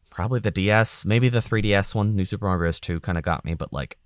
probably 0.10 0.40
the 0.40 0.52
DS, 0.52 1.06
maybe 1.06 1.30
the 1.30 1.40
3DS 1.40 1.96
one, 1.96 2.16
New 2.16 2.26
Super 2.26 2.46
Mario 2.46 2.60
Bros. 2.60 2.80
2 2.80 3.00
kind 3.00 3.18
of 3.18 3.24
got 3.24 3.46
me, 3.46 3.54
but 3.56 3.74
like 3.74 3.98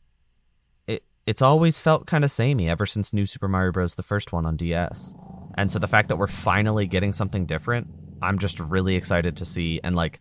it's 1.25 1.41
always 1.41 1.79
felt 1.79 2.07
kind 2.07 2.23
of 2.23 2.31
samey 2.31 2.69
ever 2.69 2.85
since 2.85 3.13
New 3.13 3.25
Super 3.25 3.47
Mario 3.47 3.71
Bros. 3.71 3.95
the 3.95 4.03
first 4.03 4.33
one 4.33 4.45
on 4.45 4.57
DS. 4.57 5.13
And 5.55 5.71
so 5.71 5.79
the 5.79 5.87
fact 5.87 6.09
that 6.09 6.17
we're 6.17 6.27
finally 6.27 6.87
getting 6.87 7.13
something 7.13 7.45
different, 7.45 7.87
I'm 8.21 8.39
just 8.39 8.59
really 8.59 8.95
excited 8.95 9.37
to 9.37 9.45
see 9.45 9.79
and 9.83 9.95
like 9.95 10.19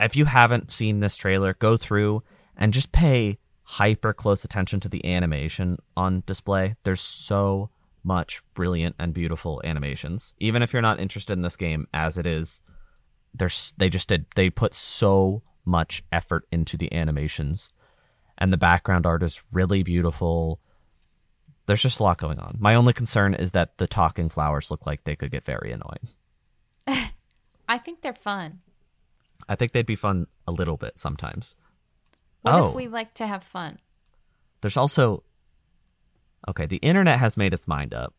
if 0.00 0.16
you 0.16 0.24
haven't 0.24 0.70
seen 0.70 1.00
this 1.00 1.16
trailer, 1.16 1.54
go 1.54 1.76
through 1.76 2.22
and 2.56 2.72
just 2.72 2.92
pay 2.92 3.38
hyper 3.62 4.12
close 4.12 4.44
attention 4.44 4.80
to 4.80 4.88
the 4.88 5.04
animation 5.06 5.78
on 5.96 6.22
display. 6.26 6.74
There's 6.84 7.00
so 7.00 7.70
much 8.02 8.42
brilliant 8.52 8.96
and 8.98 9.14
beautiful 9.14 9.62
animations. 9.64 10.34
Even 10.38 10.62
if 10.62 10.72
you're 10.72 10.82
not 10.82 11.00
interested 11.00 11.32
in 11.32 11.42
this 11.42 11.56
game 11.56 11.86
as 11.94 12.18
it 12.18 12.26
is, 12.26 12.60
there's 13.32 13.72
they 13.76 13.88
just 13.88 14.08
did 14.08 14.26
they 14.36 14.50
put 14.50 14.74
so 14.74 15.42
much 15.64 16.04
effort 16.12 16.46
into 16.52 16.76
the 16.76 16.92
animations. 16.92 17.70
And 18.38 18.52
the 18.52 18.56
background 18.56 19.06
art 19.06 19.22
is 19.22 19.42
really 19.52 19.82
beautiful. 19.82 20.60
There's 21.66 21.82
just 21.82 22.00
a 22.00 22.02
lot 22.02 22.18
going 22.18 22.38
on. 22.38 22.56
My 22.58 22.74
only 22.74 22.92
concern 22.92 23.34
is 23.34 23.52
that 23.52 23.78
the 23.78 23.86
talking 23.86 24.28
flowers 24.28 24.70
look 24.70 24.86
like 24.86 25.04
they 25.04 25.16
could 25.16 25.30
get 25.30 25.44
very 25.44 25.72
annoying. 25.72 26.08
I 27.68 27.78
think 27.78 28.02
they're 28.02 28.12
fun. 28.12 28.60
I 29.48 29.54
think 29.54 29.72
they'd 29.72 29.86
be 29.86 29.94
fun 29.96 30.26
a 30.46 30.52
little 30.52 30.76
bit 30.76 30.98
sometimes. 30.98 31.56
What 32.42 32.54
Oh. 32.54 32.68
if 32.70 32.74
we 32.74 32.88
like 32.88 33.14
to 33.14 33.26
have 33.26 33.42
fun? 33.42 33.78
There's 34.60 34.76
also 34.76 35.22
okay. 36.48 36.66
The 36.66 36.76
internet 36.76 37.18
has 37.18 37.36
made 37.36 37.54
its 37.54 37.68
mind 37.68 37.94
up. 37.94 38.14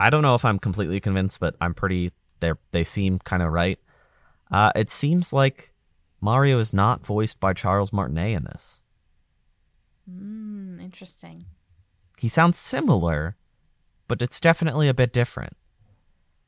I 0.00 0.10
don't 0.10 0.22
know 0.22 0.34
if 0.34 0.44
I'm 0.44 0.58
completely 0.58 1.00
convinced, 1.00 1.40
but 1.40 1.56
I'm 1.60 1.74
pretty. 1.74 2.12
They 2.40 2.52
they 2.72 2.84
seem 2.84 3.18
kind 3.18 3.42
of 3.42 3.50
right. 3.52 3.78
Uh, 4.50 4.72
it 4.76 4.90
seems 4.90 5.32
like 5.32 5.72
Mario 6.20 6.58
is 6.58 6.72
not 6.72 7.04
voiced 7.04 7.40
by 7.40 7.52
Charles 7.52 7.92
Martinet 7.92 8.36
in 8.36 8.44
this. 8.44 8.80
Mm, 10.10 10.82
interesting. 10.82 11.46
He 12.18 12.28
sounds 12.28 12.58
similar, 12.58 13.36
but 14.08 14.22
it's 14.22 14.40
definitely 14.40 14.88
a 14.88 14.94
bit 14.94 15.12
different. 15.12 15.56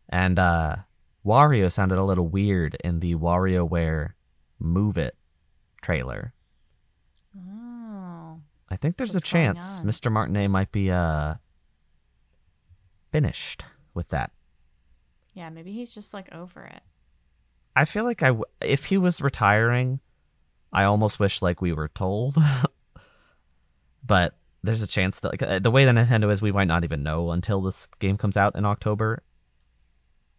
And 0.08 0.38
uh, 0.38 0.76
Wario 1.24 1.70
sounded 1.70 1.98
a 1.98 2.04
little 2.04 2.28
weird 2.28 2.76
in 2.82 3.00
the 3.00 3.14
WarioWare 3.16 4.12
Move 4.58 4.96
It 4.96 5.16
trailer. 5.82 6.32
Oh. 7.36 8.40
I 8.70 8.76
think 8.76 8.96
there's 8.96 9.14
a 9.14 9.18
What's 9.18 9.32
going 9.32 9.46
chance? 9.54 9.80
Mr. 9.80 10.10
Martinet 10.10 10.50
might 10.50 10.72
be 10.72 10.90
uh 10.90 11.34
finished 13.12 13.64
with 13.94 14.08
that. 14.08 14.32
Yeah, 15.34 15.48
maybe 15.50 15.72
he's 15.72 15.94
just 15.94 16.12
like 16.12 16.32
over 16.32 16.64
it. 16.64 16.82
I 17.76 17.84
feel 17.84 18.04
like 18.04 18.22
I 18.22 18.28
w- 18.28 18.44
if 18.60 18.86
he 18.86 18.98
was 18.98 19.22
retiring, 19.22 20.00
I 20.72 20.84
almost 20.84 21.20
wish 21.20 21.40
like 21.40 21.62
we 21.62 21.72
were 21.72 21.88
told. 21.88 22.36
but 24.08 24.34
there's 24.64 24.82
a 24.82 24.88
chance 24.88 25.20
that 25.20 25.28
like 25.30 25.42
uh, 25.42 25.60
the 25.60 25.70
way 25.70 25.84
that 25.84 25.94
Nintendo 25.94 26.32
is, 26.32 26.42
we 26.42 26.50
might 26.50 26.66
not 26.66 26.82
even 26.82 27.04
know 27.04 27.30
until 27.30 27.60
this 27.60 27.86
game 28.00 28.16
comes 28.16 28.36
out 28.36 28.56
in 28.56 28.64
October. 28.64 29.22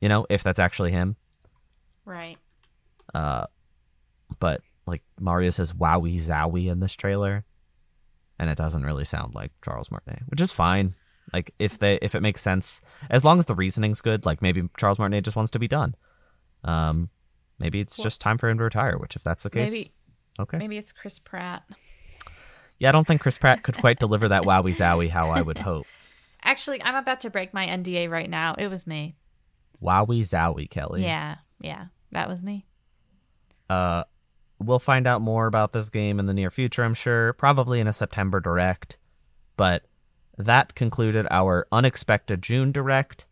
You 0.01 0.09
know, 0.09 0.25
if 0.29 0.43
that's 0.43 0.59
actually 0.59 0.91
him. 0.91 1.15
Right. 2.03 2.37
Uh, 3.13 3.45
but 4.39 4.61
like 4.85 5.03
Mario 5.19 5.51
says 5.51 5.71
"wowie 5.73 6.17
zowie" 6.19 6.67
in 6.69 6.79
this 6.81 6.93
trailer, 6.95 7.45
and 8.37 8.49
it 8.49 8.57
doesn't 8.57 8.83
really 8.83 9.05
sound 9.05 9.35
like 9.35 9.51
Charles 9.63 9.89
Martinet, 9.89 10.23
which 10.27 10.41
is 10.41 10.51
fine. 10.51 10.95
Like 11.31 11.53
if 11.59 11.77
they 11.79 11.99
if 12.01 12.15
it 12.15 12.21
makes 12.21 12.41
sense, 12.41 12.81
as 13.09 13.23
long 13.23 13.39
as 13.39 13.45
the 13.45 13.55
reasoning's 13.55 14.01
good, 14.01 14.25
like 14.25 14.41
maybe 14.41 14.67
Charles 14.77 14.99
Martinet 14.99 15.23
just 15.23 15.37
wants 15.37 15.51
to 15.51 15.59
be 15.59 15.67
done. 15.67 15.95
Um, 16.63 17.09
maybe 17.59 17.79
it's 17.79 17.97
Well- 17.97 18.03
just 18.03 18.19
time 18.21 18.37
for 18.37 18.49
him 18.49 18.57
to 18.57 18.63
retire. 18.63 18.97
Which, 18.97 19.15
if 19.15 19.23
that's 19.23 19.43
the 19.43 19.49
case, 19.49 19.71
Maybe 19.71 19.91
okay. 20.39 20.57
maybe 20.57 20.77
it's 20.77 20.91
Chris 20.91 21.19
Pratt. 21.19 21.63
Yeah, 22.79 22.89
I 22.89 22.91
don't 22.93 23.05
think 23.05 23.21
Chris 23.21 23.37
Pratt 23.37 23.61
could 23.61 23.77
quite 23.77 23.99
deliver 23.99 24.29
that 24.29 24.43
wowie 24.43 24.75
zowie 24.75 25.09
how 25.09 25.29
I 25.29 25.41
would 25.41 25.59
hope. 25.59 25.85
Actually, 26.43 26.81
I'm 26.81 26.95
about 26.95 27.19
to 27.21 27.29
break 27.29 27.53
my 27.53 27.67
NDA 27.67 28.09
right 28.09 28.29
now. 28.29 28.55
It 28.57 28.67
was 28.67 28.87
me. 28.87 29.15
Wowie 29.83 30.21
zowie, 30.21 30.69
Kellie. 30.69 31.03
Yeah, 31.03 31.35
yeah, 31.59 31.87
that 32.11 32.29
was 32.29 32.43
me. 32.43 32.65
Uh, 33.69 34.03
we'll 34.59 34.79
find 34.79 35.05
out 35.05 35.21
more 35.21 35.47
about 35.47 35.73
this 35.73 35.89
game 35.89 36.19
in 36.19 36.25
the 36.25 36.33
near 36.33 36.49
future, 36.49 36.83
I'm 36.83 36.93
sure, 36.93 37.33
probably 37.33 37.81
in 37.81 37.87
a 37.87 37.93
September 37.93 38.39
direct. 38.39 38.97
But 39.57 39.83
that 40.37 40.73
concluded 40.73 41.27
our 41.29 41.67
unexpected 41.71 42.41
June 42.41 42.71
direct. 42.71 43.25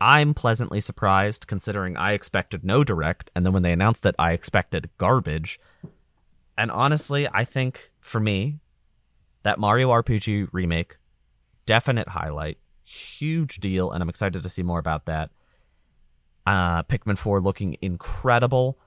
I'm 0.00 0.34
pleasantly 0.34 0.80
surprised 0.80 1.46
considering 1.46 1.96
I 1.96 2.12
expected 2.12 2.64
no 2.64 2.82
direct, 2.82 3.30
and 3.36 3.46
then 3.46 3.52
when 3.52 3.62
they 3.62 3.70
announced 3.70 4.02
that 4.02 4.16
I 4.18 4.32
expected 4.32 4.90
garbage. 4.98 5.60
And 6.58 6.72
honestly, 6.72 7.28
I 7.32 7.44
think 7.44 7.92
for 8.00 8.18
me, 8.18 8.58
that 9.42 9.58
Mario 9.58 9.90
RPG 9.90 10.48
remake, 10.52 10.96
definite 11.66 12.08
highlight, 12.08 12.58
huge 12.84 13.56
deal, 13.56 13.90
and 13.90 14.02
I'm 14.02 14.08
excited 14.08 14.42
to 14.42 14.48
see 14.48 14.62
more 14.62 14.78
about 14.78 15.06
that. 15.06 15.30
Uh, 16.46 16.82
Pikmin 16.84 17.18
4 17.18 17.40
looking 17.40 17.76
incredible. 17.80 18.78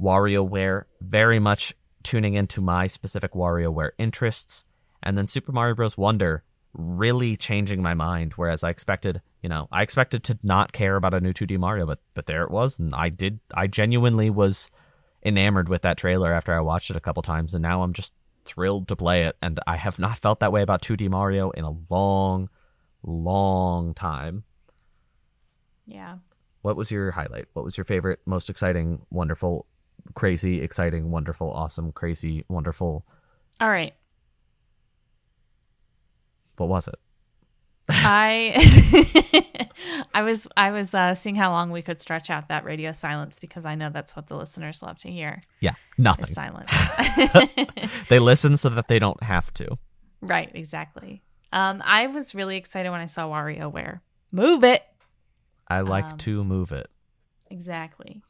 WarioWare 0.00 0.84
very 1.00 1.38
much 1.38 1.74
tuning 2.02 2.34
into 2.34 2.60
my 2.60 2.86
specific 2.86 3.32
WarioWare 3.32 3.90
interests, 3.98 4.64
and 5.02 5.16
then 5.16 5.26
Super 5.26 5.52
Mario 5.52 5.74
Bros. 5.74 5.96
Wonder 5.96 6.42
really 6.74 7.36
changing 7.36 7.82
my 7.82 7.94
mind. 7.94 8.34
Whereas 8.34 8.62
I 8.62 8.70
expected, 8.70 9.22
you 9.42 9.48
know, 9.48 9.68
I 9.72 9.82
expected 9.82 10.22
to 10.24 10.38
not 10.42 10.72
care 10.72 10.96
about 10.96 11.14
a 11.14 11.20
new 11.20 11.32
2D 11.32 11.58
Mario, 11.58 11.86
but 11.86 12.00
but 12.14 12.26
there 12.26 12.42
it 12.42 12.50
was, 12.50 12.78
and 12.78 12.94
I 12.94 13.08
did. 13.08 13.40
I 13.54 13.66
genuinely 13.66 14.30
was 14.30 14.70
enamored 15.24 15.68
with 15.68 15.82
that 15.82 15.98
trailer 15.98 16.32
after 16.32 16.54
I 16.54 16.60
watched 16.60 16.90
it 16.90 16.96
a 16.96 17.00
couple 17.00 17.22
times, 17.22 17.54
and 17.54 17.62
now 17.62 17.82
I'm 17.82 17.92
just 17.92 18.12
thrilled 18.46 18.88
to 18.88 18.96
play 18.96 19.24
it. 19.24 19.36
And 19.42 19.60
I 19.66 19.76
have 19.76 19.98
not 19.98 20.18
felt 20.18 20.40
that 20.40 20.52
way 20.52 20.62
about 20.62 20.82
2D 20.82 21.08
Mario 21.08 21.50
in 21.50 21.64
a 21.64 21.76
long, 21.90 22.48
long 23.02 23.94
time. 23.94 24.44
Yeah. 25.86 26.16
What 26.62 26.76
was 26.76 26.90
your 26.90 27.12
highlight? 27.12 27.46
What 27.52 27.64
was 27.64 27.76
your 27.76 27.84
favorite, 27.84 28.20
most 28.26 28.50
exciting, 28.50 29.06
wonderful, 29.10 29.66
crazy, 30.14 30.62
exciting, 30.62 31.10
wonderful, 31.10 31.50
awesome, 31.52 31.92
crazy, 31.92 32.44
wonderful? 32.48 33.06
All 33.60 33.70
right. 33.70 33.94
What 36.56 36.68
was 36.68 36.88
it? 36.88 36.98
I 37.88 39.68
I 40.14 40.22
was 40.22 40.48
I 40.56 40.70
was 40.72 40.92
uh, 40.94 41.14
seeing 41.14 41.36
how 41.36 41.50
long 41.52 41.70
we 41.70 41.82
could 41.82 42.00
stretch 42.00 42.30
out 42.30 42.48
that 42.48 42.64
radio 42.64 42.90
silence 42.92 43.38
because 43.38 43.64
I 43.64 43.74
know 43.76 43.90
that's 43.90 44.16
what 44.16 44.26
the 44.26 44.36
listeners 44.36 44.82
love 44.82 44.98
to 44.98 45.10
hear. 45.10 45.40
Yeah, 45.60 45.74
nothing. 45.98 46.26
silence. 46.26 46.72
They 48.08 48.18
listen 48.18 48.56
so 48.56 48.68
that 48.70 48.88
they 48.88 48.98
don't 48.98 49.22
have 49.22 49.52
to. 49.54 49.78
right, 50.20 50.50
exactly. 50.54 51.22
Um, 51.52 51.82
I 51.84 52.06
was 52.08 52.34
really 52.34 52.56
excited 52.56 52.90
when 52.90 53.00
I 53.00 53.06
saw 53.06 53.28
WarioWare. 53.28 54.00
Move 54.32 54.64
it. 54.64 54.82
I 55.68 55.80
like 55.80 56.04
Um, 56.04 56.18
to 56.18 56.44
move 56.44 56.72
it. 56.72 56.88
Exactly. 57.50 58.22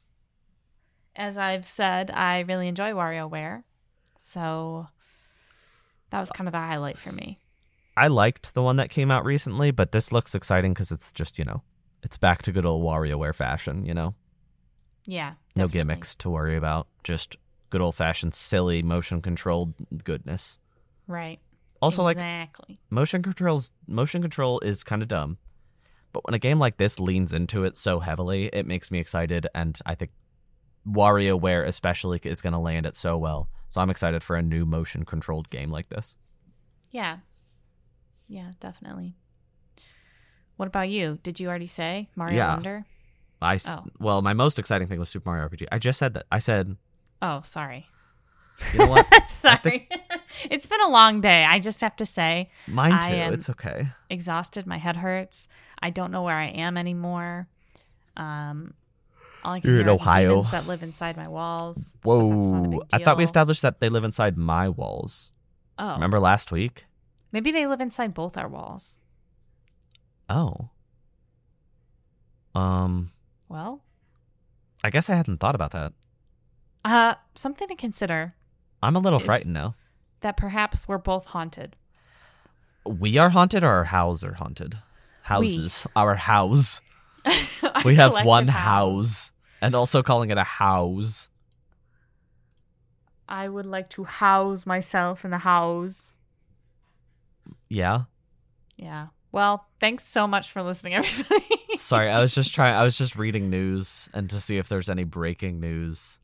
As 1.14 1.36
I've 1.38 1.66
said, 1.66 2.10
I 2.10 2.40
really 2.40 2.68
enjoy 2.68 2.92
WarioWare. 2.92 3.62
So 4.18 4.88
that 6.10 6.20
was 6.20 6.30
kind 6.30 6.48
of 6.48 6.52
the 6.52 6.58
highlight 6.58 6.98
for 6.98 7.12
me. 7.12 7.38
I 7.96 8.08
liked 8.08 8.54
the 8.54 8.62
one 8.62 8.76
that 8.76 8.90
came 8.90 9.10
out 9.10 9.24
recently, 9.24 9.70
but 9.70 9.92
this 9.92 10.12
looks 10.12 10.34
exciting 10.34 10.74
because 10.74 10.92
it's 10.92 11.12
just, 11.12 11.38
you 11.38 11.44
know, 11.44 11.62
it's 12.02 12.16
back 12.16 12.42
to 12.42 12.52
good 12.52 12.66
old 12.66 12.84
WarioWare 12.84 13.34
fashion, 13.34 13.84
you 13.86 13.94
know? 13.94 14.14
Yeah. 15.06 15.34
No 15.54 15.68
gimmicks 15.68 16.14
to 16.16 16.30
worry 16.30 16.56
about. 16.56 16.88
Just 17.04 17.36
good 17.70 17.80
old 17.80 17.94
fashioned, 17.94 18.34
silly, 18.34 18.82
motion 18.82 19.22
controlled 19.22 19.74
goodness. 20.04 20.58
Right. 21.06 21.38
Also, 21.80 22.02
like, 22.02 22.16
exactly. 22.16 22.78
motion 22.90 23.22
controls 23.22 23.70
motion 23.86 24.20
control 24.22 24.60
is 24.60 24.82
kind 24.82 25.02
of 25.02 25.08
dumb 25.08 25.38
but 26.12 26.24
when 26.24 26.32
a 26.32 26.38
game 26.38 26.58
like 26.58 26.78
this 26.78 26.98
leans 26.98 27.34
into 27.34 27.64
it 27.64 27.76
so 27.76 28.00
heavily 28.00 28.46
it 28.46 28.66
makes 28.66 28.90
me 28.90 28.98
excited 28.98 29.46
and 29.54 29.78
i 29.84 29.94
think 29.94 30.10
WarioWare 30.88 31.66
especially 31.66 32.18
is 32.22 32.40
going 32.40 32.54
to 32.54 32.58
land 32.58 32.86
it 32.86 32.96
so 32.96 33.18
well 33.18 33.50
so 33.68 33.82
i'm 33.82 33.90
excited 33.90 34.22
for 34.22 34.36
a 34.36 34.42
new 34.42 34.64
motion 34.64 35.04
controlled 35.04 35.50
game 35.50 35.70
like 35.70 35.90
this 35.90 36.16
Yeah. 36.90 37.18
Yeah, 38.28 38.52
definitely. 38.60 39.14
What 40.56 40.66
about 40.68 40.88
you? 40.88 41.18
Did 41.22 41.38
you 41.40 41.48
already 41.48 41.66
say 41.66 42.08
Mario 42.16 42.36
Yeah. 42.36 42.54
Wonder? 42.54 42.84
i 43.42 43.58
Oh. 43.66 43.84
well 44.00 44.22
my 44.22 44.32
most 44.32 44.58
exciting 44.58 44.88
thing 44.88 44.98
was 44.98 45.10
super 45.10 45.28
mario 45.28 45.46
rpg 45.46 45.66
i 45.70 45.78
just 45.78 45.98
said 45.98 46.14
that 46.14 46.24
i 46.32 46.38
said 46.38 46.74
Oh, 47.20 47.42
sorry. 47.44 47.86
you 48.72 48.78
know 48.78 48.96
sorry. 49.28 49.86
it's 50.50 50.64
been 50.66 50.80
a 50.80 50.88
long 50.88 51.20
day. 51.20 51.44
I 51.44 51.58
just 51.58 51.82
have 51.82 51.94
to 51.96 52.06
say, 52.06 52.50
mine 52.66 52.92
too 53.02 53.34
it's 53.34 53.50
okay 53.50 53.88
exhausted. 54.08 54.66
My 54.66 54.78
head 54.78 54.96
hurts. 54.96 55.48
I 55.82 55.90
don't 55.90 56.10
know 56.12 56.22
where 56.22 56.34
I 56.36 56.46
am 56.46 56.78
anymore. 56.78 57.48
Um, 58.16 58.72
all 59.44 59.52
I 59.52 59.60
can 59.60 59.68
You're 59.70 59.80
in 59.80 59.86
hear 59.86 59.96
the 59.96 60.02
Ohio. 60.02 60.42
that 60.44 60.66
live 60.66 60.82
inside 60.82 61.16
my 61.18 61.28
walls. 61.28 61.88
but 62.02 62.16
that's 62.16 62.50
not 62.50 62.64
a 62.66 62.68
whoa 62.70 62.82
i 62.94 62.98
thought 62.98 63.18
we 63.18 63.24
established 63.24 63.60
that 63.62 63.80
they 63.80 63.90
live 63.90 64.04
inside 64.04 64.38
my 64.38 64.70
walls 64.70 65.30
Oh, 65.78 65.92
remember 65.92 66.18
last 66.18 66.50
week 66.50 66.85
maybe 67.36 67.52
they 67.52 67.66
live 67.66 67.82
inside 67.82 68.14
both 68.14 68.38
our 68.38 68.48
walls. 68.48 68.98
oh 70.30 70.70
um 72.54 73.12
Well, 73.50 73.82
i 74.82 74.88
guess 74.88 75.10
i 75.10 75.14
hadn't 75.14 75.38
thought 75.38 75.54
about 75.54 75.72
that 75.72 75.92
uh, 76.82 77.14
something 77.34 77.68
to 77.68 77.76
consider 77.76 78.34
i'm 78.82 78.96
a 78.96 79.00
little 79.00 79.18
frightened 79.20 79.52
now 79.52 79.74
that 80.22 80.36
perhaps 80.38 80.88
we're 80.88 80.98
both 80.98 81.26
haunted. 81.26 81.76
We 82.84 83.18
are 83.18 83.30
haunted 83.30 83.62
or 83.62 83.68
our 83.68 83.84
house 83.84 84.24
are 84.24 84.32
haunted? 84.34 84.78
Houses. 85.22 85.86
Our 85.94 86.14
house. 86.16 86.80
Our 87.62 87.82
We 87.84 87.94
have 87.96 88.24
one 88.24 88.48
house. 88.48 89.30
And 89.60 89.74
also 89.74 90.02
calling 90.02 90.30
it 90.30 90.38
a 90.38 90.42
house. 90.42 91.28
I 93.28 93.48
would 93.48 93.66
like 93.66 93.90
to 93.90 94.02
house 94.04 94.66
myself 94.66 95.24
in 95.24 95.30
the 95.30 95.38
house. 95.38 96.15
Yeah. 97.68 98.02
Yeah. 98.76 99.08
Well, 99.32 99.66
thanks 99.80 100.04
so 100.04 100.26
much 100.26 100.50
for 100.50 100.62
listening, 100.62 100.94
everybody. 100.96 101.44
Sorry, 101.78 102.08
I 102.08 102.20
was 102.20 102.34
just 102.34 102.54
trying 102.54 102.74
I 102.74 102.84
was 102.84 102.96
just 102.96 103.16
reading 103.16 103.50
news 103.50 104.08
and 104.14 104.30
to 104.30 104.40
see 104.40 104.56
if 104.58 104.68
there's 104.68 104.88
any 104.88 105.04
breaking 105.04 105.60
news. 105.60 106.18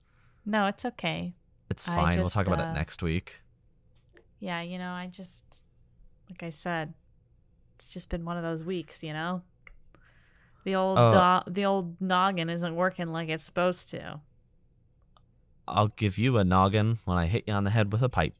no, 0.46 0.66
it's 0.66 0.84
okay. 0.84 1.34
It's 1.70 1.86
fine. 1.86 2.18
we'll 2.18 2.28
talk 2.30 2.46
about 2.46 2.60
uh, 2.60 2.70
it 2.70 2.74
next 2.74 3.02
week. 3.02 3.40
Yeah, 4.40 4.60
you 4.60 4.76
know, 4.78 4.90
I 4.90 5.06
just, 5.06 5.44
like 6.28 6.42
I 6.42 6.50
said, 6.50 6.92
it's 7.76 7.88
just 7.88 8.10
been 8.10 8.24
one 8.24 8.36
of 8.36 8.42
those 8.42 8.62
weeks, 8.64 9.02
you 9.02 9.12
know? 9.12 9.42
The 10.64 10.74
old 10.74 10.98
Oh. 10.98 11.42
do- 11.46 11.52
the 11.52 11.64
old 11.64 12.00
noggin 12.00 12.50
isn't 12.50 12.74
working 12.76 13.08
like 13.12 13.28
it's 13.28 13.42
supposed 13.44 13.88
to. 13.90 14.20
I'll 15.66 15.88
give 15.88 16.18
you 16.18 16.38
a 16.38 16.44
noggin 16.44 16.98
when 17.04 17.18
I 17.18 17.26
hit 17.26 17.44
you 17.46 17.54
on 17.54 17.64
the 17.64 17.70
head 17.70 17.92
with 17.92 18.02
a 18.02 18.08
pipe. 18.08 18.34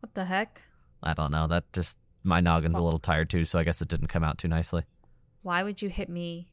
What 0.00 0.14
the 0.14 0.24
heck? 0.26 0.62
I 1.02 1.14
don't 1.14 1.32
know. 1.32 1.46
That 1.46 1.72
just 1.72 1.98
my 2.22 2.40
noggin's 2.40 2.78
a 2.78 2.82
little 2.82 2.98
tired 2.98 3.30
too, 3.30 3.44
so 3.44 3.58
I 3.58 3.64
guess 3.64 3.80
it 3.82 3.88
didn't 3.88 4.08
come 4.08 4.24
out 4.24 4.38
too 4.38 4.48
nicely. 4.48 4.84
Why 5.42 5.62
would 5.62 5.80
you 5.82 5.88
hit 5.88 6.08
me 6.08 6.52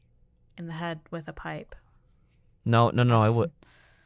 in 0.56 0.66
the 0.66 0.72
head 0.72 1.00
with 1.10 1.28
a 1.28 1.32
pipe? 1.32 1.74
No, 2.64 2.90
no, 2.90 3.02
no, 3.02 3.22
I 3.22 3.28
would 3.30 3.50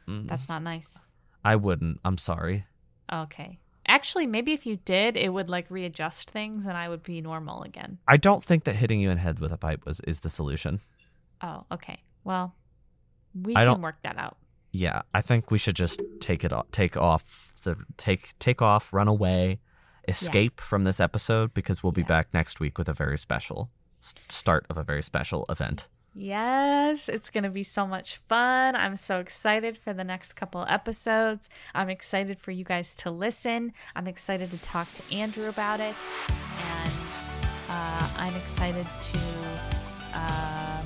Mm, 0.07 0.27
That's 0.27 0.49
not 0.49 0.63
nice. 0.63 1.09
I 1.43 1.55
wouldn't. 1.55 1.99
I'm 2.03 2.17
sorry. 2.17 2.65
Okay. 3.11 3.59
Actually, 3.87 4.27
maybe 4.27 4.53
if 4.53 4.65
you 4.65 4.77
did, 4.77 5.17
it 5.17 5.31
would 5.31 5.49
like 5.49 5.69
readjust 5.69 6.29
things 6.29 6.65
and 6.65 6.77
I 6.77 6.89
would 6.89 7.03
be 7.03 7.21
normal 7.21 7.63
again. 7.63 7.99
I 8.07 8.17
don't 8.17 8.43
think 8.43 8.63
that 8.63 8.75
hitting 8.75 8.99
you 8.99 9.09
in 9.09 9.17
the 9.17 9.21
head 9.23 9.39
with 9.39 9.51
a 9.51 9.57
pipe 9.57 9.85
was 9.85 9.99
is 10.01 10.21
the 10.21 10.29
solution. 10.29 10.79
Oh, 11.41 11.65
okay. 11.71 12.01
Well, 12.23 12.55
we 13.33 13.55
I 13.55 13.65
can 13.65 13.81
work 13.81 13.97
that 14.03 14.17
out. 14.17 14.37
Yeah, 14.71 15.01
I 15.13 15.21
think 15.21 15.51
we 15.51 15.57
should 15.57 15.75
just 15.75 16.01
take 16.19 16.43
it 16.43 16.51
off, 16.53 16.71
take 16.71 16.97
off 16.97 17.53
the 17.63 17.75
take 17.97 18.37
take 18.39 18.61
off, 18.61 18.93
run 18.93 19.07
away, 19.07 19.59
escape 20.07 20.59
from 20.61 20.83
this 20.83 20.99
episode 20.99 21.53
because 21.53 21.83
we'll 21.83 21.91
be 21.91 22.01
Yeah. 22.01 22.07
back 22.07 22.33
next 22.33 22.59
week 22.59 22.77
with 22.77 22.89
a 22.89 22.93
very 22.93 23.17
special 23.17 23.69
start 24.29 24.65
of 24.69 24.77
a 24.77 24.83
very 24.83 25.01
special 25.01 25.45
event. 25.49 25.87
Yes, 26.15 27.09
it's 27.09 27.31
going 27.31 27.43
to 27.43 27.49
be 27.49 27.63
so 27.63 27.87
much 27.87 28.17
fun. 28.29 28.75
I'm 28.75 28.95
so 28.95 29.19
excited 29.19 29.79
for 29.79 29.93
the 29.93 30.03
next 30.03 30.33
couple 30.33 30.63
episodes. 30.69 31.49
I'm 31.73 31.89
excited 31.89 32.39
for 32.39 32.51
you 32.51 32.63
guys 32.63 32.95
to 32.97 33.09
listen. 33.09 33.73
I'm 33.95 34.07
excited 34.07 34.51
to 34.51 34.57
talk 34.59 34.91
to 34.93 35.15
Andrew 35.15 35.49
about 35.49 35.79
it. 35.79 35.95
And 36.29 36.93
uh, 37.69 38.09
I'm 38.17 38.35
excited 38.35 38.85
to 38.85 39.19
um, 40.13 40.83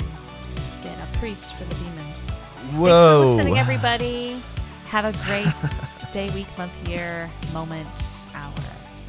get 0.81 0.97
a 0.97 1.17
priest 1.17 1.55
for 1.55 1.65
the 1.65 1.75
demons. 1.75 2.29
Whoa. 2.71 2.85
Thanks 2.85 3.29
for 3.29 3.35
listening, 3.35 3.57
everybody. 3.57 4.41
Have 4.87 5.03
a 5.03 5.11
great 5.25 5.53
day, 6.13 6.29
week, 6.35 6.47
month, 6.57 6.87
year, 6.87 7.29
moment, 7.51 7.89
hour. 8.33 8.53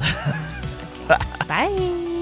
Okay. 0.01 1.17
Bye. 1.47 2.18